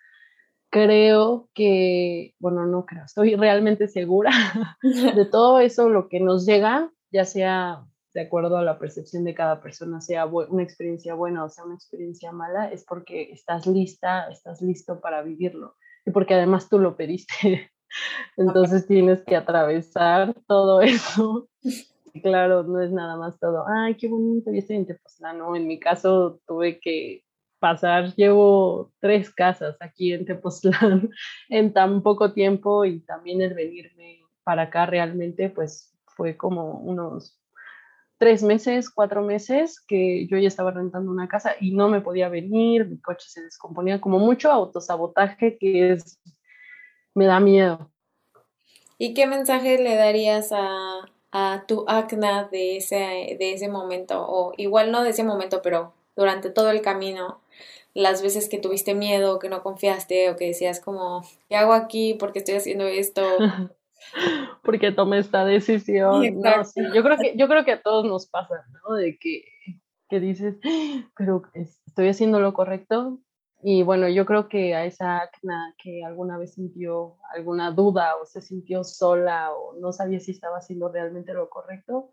creo 0.69 1.49
que, 1.55 2.35
bueno, 2.38 2.66
no 2.66 2.85
creo, 2.85 3.07
estoy 3.07 3.35
realmente 3.37 3.88
segura 3.88 4.31
de 4.83 5.25
todo 5.33 5.61
eso, 5.61 5.88
lo 5.88 6.11
que 6.11 6.21
nos 6.21 6.45
llega, 6.45 6.93
ya 7.11 7.25
sea 7.25 7.83
de 8.12 8.21
acuerdo 8.21 8.59
a 8.59 8.62
la 8.62 8.79
percepción 8.79 9.25
de 9.25 9.33
cada 9.35 9.62
persona, 9.62 10.03
sea 10.03 10.27
una 10.27 10.62
experiencia 10.62 11.14
buena 11.14 11.43
o 11.43 11.49
sea 11.49 11.64
una 11.64 11.77
experiencia 11.77 12.33
mala, 12.33 12.71
es 12.71 12.85
porque 12.85 13.33
estás 13.33 13.66
lista, 13.66 14.29
estás 14.29 14.61
listo 14.61 15.01
para 15.01 15.23
vivirlo 15.23 15.77
y 16.05 16.11
porque 16.11 16.35
además 16.35 16.69
tú 16.69 16.79
lo 16.79 16.97
pediste. 16.97 17.71
Entonces 18.37 18.87
tienes 18.87 19.22
que 19.24 19.37
atravesar 19.37 20.35
todo 20.46 20.81
eso. 20.81 21.48
Claro, 22.24 22.64
no 22.64 22.83
es 22.83 22.90
nada 22.90 23.16
más 23.16 23.38
todo, 23.38 23.64
ay, 23.68 23.94
qué 23.94 24.09
bonito, 24.09 24.50
yo 24.50 24.59
estoy 24.59 24.74
en 24.74 24.87
Tepoztlán, 24.87 25.40
En 25.55 25.68
mi 25.68 25.79
caso 25.79 26.40
tuve 26.44 26.81
que 26.81 27.22
pasar, 27.61 28.14
llevo 28.16 28.90
tres 28.98 29.33
casas 29.33 29.76
aquí 29.79 30.12
en 30.12 30.24
Tepoztlán 30.24 31.11
en 31.48 31.72
tan 31.72 32.03
poco 32.03 32.33
tiempo 32.33 32.85
y 32.85 33.00
también 33.00 33.42
el 33.42 33.55
venirme 33.55 34.18
para 34.42 34.62
acá 34.62 34.87
realmente 34.87 35.50
pues 35.50 35.94
fue 36.07 36.37
como 36.37 36.81
unos 36.81 37.38
tres 38.18 38.42
meses, 38.42 38.90
cuatro 38.90 39.22
meses 39.22 39.83
que 39.87 40.26
yo 40.26 40.37
ya 40.37 40.48
estaba 40.48 40.72
rentando 40.72 41.11
una 41.11 41.29
casa 41.29 41.53
y 41.61 41.72
no 41.74 41.88
me 41.88 42.00
podía 42.00 42.29
venir, 42.29 42.87
mi 42.88 43.00
coche 43.00 43.26
se 43.29 43.42
descomponía 43.42 44.00
como 44.00 44.18
mucho 44.18 44.50
autosabotaje 44.50 45.57
que 45.59 45.92
es 45.92 46.20
me 47.14 47.27
da 47.27 47.40
miedo. 47.40 47.90
¿Y 48.99 49.14
qué 49.14 49.27
mensaje 49.27 49.79
le 49.79 49.96
darías 49.96 50.53
a, 50.53 51.09
a 51.33 51.64
tu 51.66 51.85
acna 51.88 52.44
de 52.44 52.77
ese, 52.77 53.37
de 53.38 53.53
ese 53.55 53.68
momento? 53.68 54.25
O 54.29 54.53
igual 54.57 54.92
no 54.92 55.03
de 55.03 55.11
ese 55.11 55.25
momento, 55.25 55.62
pero 55.62 55.94
durante 56.16 56.51
todo 56.51 56.70
el 56.70 56.83
camino, 56.83 57.40
las 57.94 58.23
veces 58.23 58.49
que 58.49 58.59
tuviste 58.59 58.94
miedo, 58.94 59.38
que 59.38 59.49
no 59.49 59.62
confiaste 59.62 60.31
o 60.31 60.37
que 60.37 60.46
decías 60.46 60.81
como, 60.81 61.23
¿qué 61.49 61.57
hago 61.57 61.73
aquí? 61.73 62.14
¿Por 62.14 62.33
qué 62.33 62.40
estoy 62.40 62.57
haciendo 62.57 62.85
esto? 62.87 63.23
Porque 64.62 64.92
tomé 64.92 65.18
esta 65.18 65.44
decisión. 65.44 66.23
yo 66.94 67.03
creo 67.03 67.16
que 67.18 67.35
yo 67.37 67.49
creo 67.49 67.64
que 67.64 67.73
a 67.73 67.83
todos 67.83 68.05
nos 68.05 68.27
pasa, 68.27 68.64
¿no? 68.73 68.94
De 68.94 69.18
que, 69.18 69.44
que 70.09 70.20
dices, 70.20 70.57
pero 71.16 71.42
estoy 71.55 72.09
haciendo 72.09 72.40
lo 72.40 72.55
correcto, 72.55 73.18
y 73.62 73.83
bueno, 73.83 74.09
yo 74.09 74.25
creo 74.25 74.49
que 74.49 74.75
a 74.75 74.87
esa 74.87 75.23
acna 75.23 75.75
que 75.83 76.05
alguna 76.05 76.38
vez 76.38 76.55
sintió 76.55 77.16
alguna 77.35 77.70
duda 77.70 78.16
o 78.16 78.25
se 78.25 78.40
sintió 78.40 78.85
sola 78.85 79.53
o 79.53 79.77
no 79.79 79.92
sabía 79.92 80.20
si 80.20 80.31
estaba 80.31 80.59
haciendo 80.59 80.88
realmente 80.88 81.35
lo 81.35 81.51
correcto, 81.51 82.12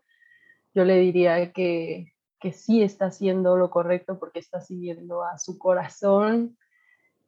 yo 0.74 0.84
le 0.84 0.96
diría 0.98 1.52
que, 1.52 2.12
que 2.38 2.52
sí 2.52 2.82
está 2.82 3.06
haciendo 3.06 3.56
lo 3.56 3.70
correcto 3.70 4.18
porque 4.18 4.40
está 4.40 4.60
siguiendo 4.60 5.24
a 5.24 5.38
su 5.38 5.58
corazón 5.58 6.58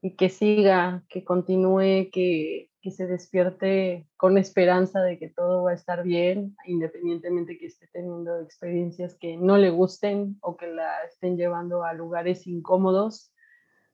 y 0.03 0.17
que 0.17 0.29
siga, 0.29 1.03
que 1.09 1.25
continúe, 1.25 2.11
que, 2.13 2.71
que 2.83 2.91
se 2.91 3.07
despierte 3.07 4.07
con 4.17 4.39
esperanza 4.39 5.03
de 5.03 5.19
que 5.19 5.29
todo 5.29 5.65
va 5.65 5.73
a 5.73 5.75
estar 5.75 6.03
bien, 6.03 6.57
independientemente 6.67 7.59
que 7.59 7.67
esté 7.67 7.87
teniendo 7.93 8.41
experiencias 8.41 9.15
que 9.15 9.37
no 9.37 9.57
le 9.59 9.71
gusten 9.71 10.37
o 10.41 10.57
que 10.57 10.67
la 10.67 11.03
estén 11.05 11.37
llevando 11.37 11.85
a 11.85 11.93
lugares 11.93 12.47
incómodos, 12.47 13.33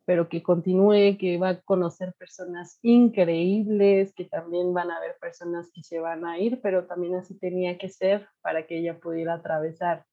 pero 0.07 0.29
que 0.29 0.43
continúe, 0.43 1.19
que 1.19 1.37
va 1.37 1.49
a 1.51 1.61
conocer 1.61 2.15
personas 2.17 2.79
increíbles, 2.83 4.15
que 4.15 4.25
también 4.25 4.73
van 4.73 4.91
a 4.91 4.99
haber 4.99 5.17
personas 5.21 5.71
que 5.75 5.83
se 5.83 5.99
van 5.99 6.25
a 6.25 6.39
ir, 6.39 6.61
pero 6.63 6.87
también 6.87 7.17
así 7.17 7.39
tenía 7.39 7.77
que 7.77 7.89
ser 7.89 8.29
para 8.41 8.67
que 8.67 8.79
ella 8.79 8.99
pudiera 8.99 9.35
atravesar 9.35 10.07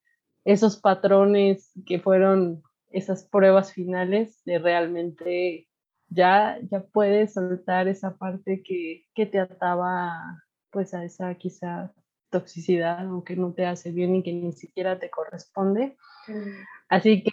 esos 0.44 0.78
patrones 0.78 1.72
que 1.86 2.00
fueron 2.00 2.64
esas 2.90 3.24
pruebas 3.24 3.72
finales 3.72 4.42
de 4.46 4.60
realmente 4.60 5.68
ya, 6.10 6.60
ya 6.70 6.84
puedes 6.84 7.34
soltar 7.34 7.88
esa 7.88 8.18
parte 8.18 8.64
que, 8.64 9.06
que 9.14 9.26
te 9.26 9.40
ataba 9.40 10.44
pues 10.72 10.94
a 10.94 11.06
esa 11.06 11.34
quizá 11.36 11.94
toxicidad 12.34 13.14
o 13.14 13.24
que 13.24 13.36
no 13.36 13.54
te 13.54 13.66
hace 13.66 13.92
bien 13.92 14.16
y 14.16 14.24
que 14.24 14.34
ni 14.34 14.54
siquiera 14.54 15.00
te 15.00 15.10
corresponde. 15.10 15.96
Mm. 16.28 16.83
Así 16.94 17.24
que 17.24 17.32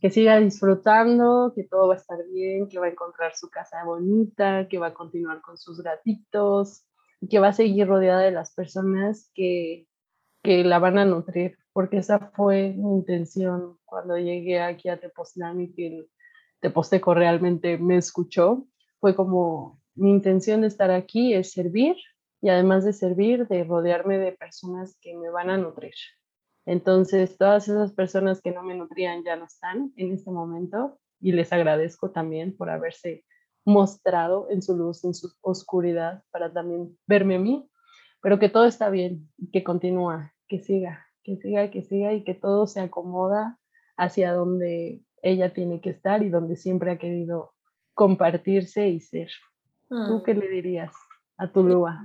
que 0.00 0.10
siga 0.10 0.38
disfrutando, 0.38 1.52
que 1.54 1.64
todo 1.64 1.88
va 1.88 1.94
a 1.94 1.98
estar 1.98 2.18
bien, 2.32 2.66
que 2.68 2.78
va 2.78 2.86
a 2.86 2.90
encontrar 2.90 3.34
su 3.34 3.50
casa 3.50 3.84
bonita, 3.84 4.68
que 4.68 4.78
va 4.78 4.88
a 4.88 4.94
continuar 4.94 5.42
con 5.42 5.58
sus 5.58 5.82
gatitos, 5.82 6.86
que 7.28 7.38
va 7.38 7.48
a 7.48 7.52
seguir 7.52 7.86
rodeada 7.86 8.20
de 8.20 8.30
las 8.30 8.54
personas 8.54 9.30
que, 9.34 9.86
que 10.42 10.64
la 10.64 10.78
van 10.78 10.98
a 10.98 11.04
nutrir, 11.04 11.58
porque 11.72 11.98
esa 11.98 12.30
fue 12.34 12.72
mi 12.72 12.94
intención 12.94 13.78
cuando 13.84 14.16
llegué 14.16 14.60
aquí 14.60 14.88
a 14.88 14.98
Tepoztlán 14.98 15.60
y 15.60 15.72
que 15.74 16.06
Teposteco 16.60 17.12
realmente 17.12 17.76
me 17.76 17.96
escuchó. 17.98 18.66
Fue 18.98 19.14
como 19.14 19.82
mi 19.94 20.10
intención 20.10 20.62
de 20.62 20.68
estar 20.68 20.90
aquí 20.90 21.34
es 21.34 21.52
servir 21.52 21.96
y 22.40 22.48
además 22.48 22.84
de 22.84 22.94
servir, 22.94 23.46
de 23.48 23.64
rodearme 23.64 24.18
de 24.18 24.32
personas 24.32 24.96
que 25.02 25.16
me 25.16 25.28
van 25.30 25.50
a 25.50 25.58
nutrir. 25.58 25.94
Entonces, 26.66 27.38
todas 27.38 27.68
esas 27.68 27.92
personas 27.92 28.42
que 28.42 28.50
no 28.50 28.62
me 28.62 28.74
nutrían 28.74 29.22
ya 29.24 29.36
no 29.36 29.44
están 29.44 29.92
en 29.96 30.12
este 30.12 30.30
momento 30.30 30.98
y 31.20 31.32
les 31.32 31.52
agradezco 31.52 32.10
también 32.10 32.56
por 32.56 32.70
haberse 32.70 33.24
mostrado 33.64 34.48
en 34.50 34.62
su 34.62 34.76
luz, 34.76 35.04
en 35.04 35.14
su 35.14 35.32
oscuridad, 35.40 36.22
para 36.30 36.52
también 36.52 36.96
verme 37.06 37.36
a 37.36 37.38
mí, 37.38 37.68
pero 38.20 38.38
que 38.38 38.48
todo 38.48 38.64
está 38.64 38.90
bien, 38.90 39.30
que 39.52 39.62
continúa, 39.62 40.34
que 40.48 40.60
siga, 40.60 41.06
que 41.22 41.36
siga, 41.36 41.70
que 41.70 41.82
siga 41.82 42.12
y 42.12 42.24
que 42.24 42.34
todo 42.34 42.66
se 42.66 42.80
acomoda 42.80 43.58
hacia 43.96 44.32
donde 44.32 45.02
ella 45.22 45.52
tiene 45.52 45.80
que 45.80 45.90
estar 45.90 46.22
y 46.22 46.30
donde 46.30 46.56
siempre 46.56 46.90
ha 46.90 46.98
querido 46.98 47.52
compartirse 47.94 48.88
y 48.88 49.00
ser. 49.00 49.28
¿Tú 49.88 50.22
qué 50.24 50.34
mm. 50.34 50.38
le 50.38 50.48
dirías 50.48 50.92
a 51.38 51.50
tu 51.50 51.62
Lua? 51.62 52.04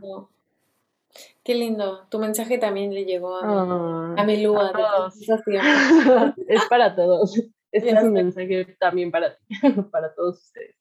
Qué 1.44 1.56
lindo. 1.56 2.06
Tu 2.10 2.20
mensaje 2.20 2.58
también 2.58 2.94
le 2.94 3.06
llegó 3.06 3.38
a, 3.38 4.24
mi, 4.24 4.36
a 4.36 4.38
Lua. 4.38 5.12
es 6.48 6.66
para 6.70 6.96
todos. 6.96 7.36
Este 7.72 7.90
es 7.90 8.04
un 8.04 8.14
mensaje 8.14 8.76
también 8.80 9.12
para 9.12 9.36
ti, 9.36 9.44
para 9.92 10.14
todos 10.14 10.40
ustedes. 10.40 10.76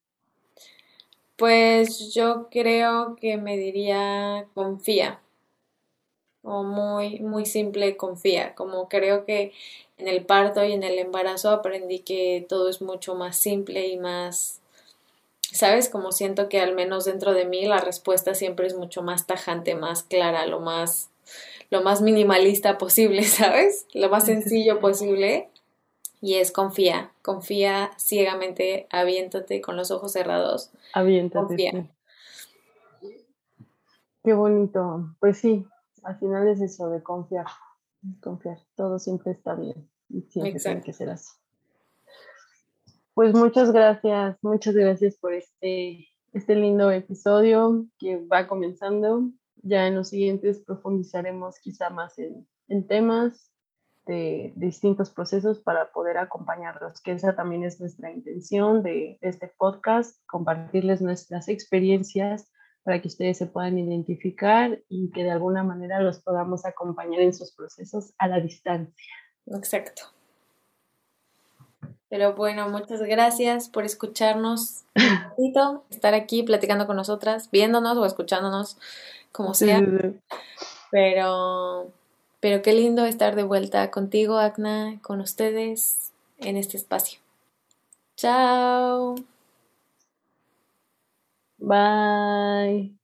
Pues 1.36 2.12
yo 2.12 2.48
creo 2.50 3.16
que 3.16 3.36
me 3.38 3.56
diría 3.56 4.46
confía. 4.54 5.20
O 6.42 6.62
muy, 6.62 7.20
muy 7.20 7.46
simple, 7.46 7.96
confía. 7.96 8.54
Como 8.54 8.88
creo 8.88 9.24
que 9.24 9.52
en 9.98 10.08
el 10.08 10.24
parto 10.24 10.64
y 10.64 10.72
en 10.72 10.82
el 10.82 10.98
embarazo 10.98 11.50
aprendí 11.50 12.00
que 12.00 12.44
todo 12.48 12.68
es 12.68 12.82
mucho 12.82 13.14
más 13.14 13.36
simple 13.36 13.88
y 13.88 13.98
más 13.98 14.60
¿sabes? 15.52 15.88
Como 15.88 16.12
siento 16.12 16.48
que 16.48 16.60
al 16.60 16.74
menos 16.74 17.04
dentro 17.04 17.32
de 17.32 17.44
mí 17.44 17.64
la 17.66 17.78
respuesta 17.78 18.34
siempre 18.34 18.66
es 18.66 18.76
mucho 18.76 19.02
más 19.02 19.26
tajante, 19.26 19.74
más 19.74 20.02
clara, 20.02 20.46
lo 20.46 20.60
más, 20.60 21.10
lo 21.70 21.82
más 21.82 22.00
minimalista 22.00 22.78
posible, 22.78 23.22
¿sabes? 23.24 23.86
Lo 23.94 24.08
más 24.08 24.26
sencillo 24.26 24.80
posible. 24.80 25.48
Y 26.22 26.34
es 26.34 26.52
confía, 26.52 27.12
confía 27.22 27.92
ciegamente, 27.96 28.86
aviéntate 28.90 29.62
con 29.62 29.76
los 29.76 29.90
ojos 29.90 30.12
cerrados. 30.12 30.70
Aviéntate. 30.92 31.46
Confía. 31.46 31.90
Qué 34.22 34.34
bonito. 34.34 35.14
Pues 35.18 35.38
sí, 35.38 35.64
al 36.02 36.18
final 36.18 36.46
es 36.48 36.60
eso 36.60 36.90
de 36.90 37.02
confiar. 37.02 37.46
Confiar. 38.20 38.58
Todo 38.74 38.98
siempre 38.98 39.32
está 39.32 39.54
bien. 39.54 39.88
Y 40.10 40.22
siempre 40.22 40.60
tiene 40.60 40.82
que 40.82 40.92
ser 40.92 41.08
así. 41.08 41.39
Pues 43.14 43.34
muchas 43.34 43.72
gracias, 43.72 44.38
muchas 44.42 44.74
gracias 44.74 45.16
por 45.16 45.34
este, 45.34 46.08
este 46.32 46.54
lindo 46.54 46.90
episodio 46.90 47.86
que 47.98 48.16
va 48.16 48.46
comenzando. 48.46 49.30
Ya 49.62 49.86
en 49.86 49.96
los 49.96 50.08
siguientes 50.08 50.62
profundizaremos 50.64 51.58
quizá 51.58 51.90
más 51.90 52.18
en, 52.18 52.46
temas 52.86 53.52
de, 54.06 54.52
distintos 54.56 55.10
procesos 55.10 55.58
para 55.58 55.90
poder 55.92 56.18
acompañarlos, 56.18 57.00
que 57.02 57.12
esa 57.12 57.34
también 57.34 57.64
es 57.64 57.80
nuestra 57.80 58.10
intención 58.12 58.82
de 58.82 59.18
este 59.20 59.52
podcast, 59.58 60.18
compartirles 60.26 61.02
nuestras 61.02 61.48
experiencias 61.48 62.50
para 62.84 63.02
que 63.02 63.08
ustedes 63.08 63.38
se 63.38 63.46
puedan 63.46 63.76
identificar 63.76 64.80
y 64.88 65.10
que 65.10 65.24
de 65.24 65.32
alguna 65.32 65.64
manera 65.64 66.00
los 66.00 66.20
podamos 66.20 66.64
acompañar 66.64 67.20
en 67.20 67.34
sus 67.34 67.54
procesos 67.54 68.14
a 68.18 68.28
la 68.28 68.40
distancia. 68.40 68.94
Exacto. 69.46 70.19
Pero 72.10 72.34
bueno, 72.34 72.68
muchas 72.68 73.00
gracias 73.02 73.68
por 73.68 73.84
escucharnos 73.84 74.82
un 75.36 75.80
estar 75.90 76.12
aquí 76.12 76.42
platicando 76.42 76.86
con 76.86 76.96
nosotras, 76.96 77.48
viéndonos 77.50 77.96
o 77.96 78.04
escuchándonos, 78.04 78.76
como 79.32 79.54
sea. 79.54 79.80
Pero, 80.90 81.86
pero 82.40 82.62
qué 82.62 82.72
lindo 82.72 83.06
estar 83.06 83.36
de 83.36 83.44
vuelta 83.44 83.90
contigo, 83.92 84.38
Agna, 84.38 84.98
con 85.02 85.20
ustedes 85.20 86.10
en 86.40 86.56
este 86.56 86.76
espacio. 86.76 87.20
Chao. 88.16 89.14
Bye. 91.58 92.99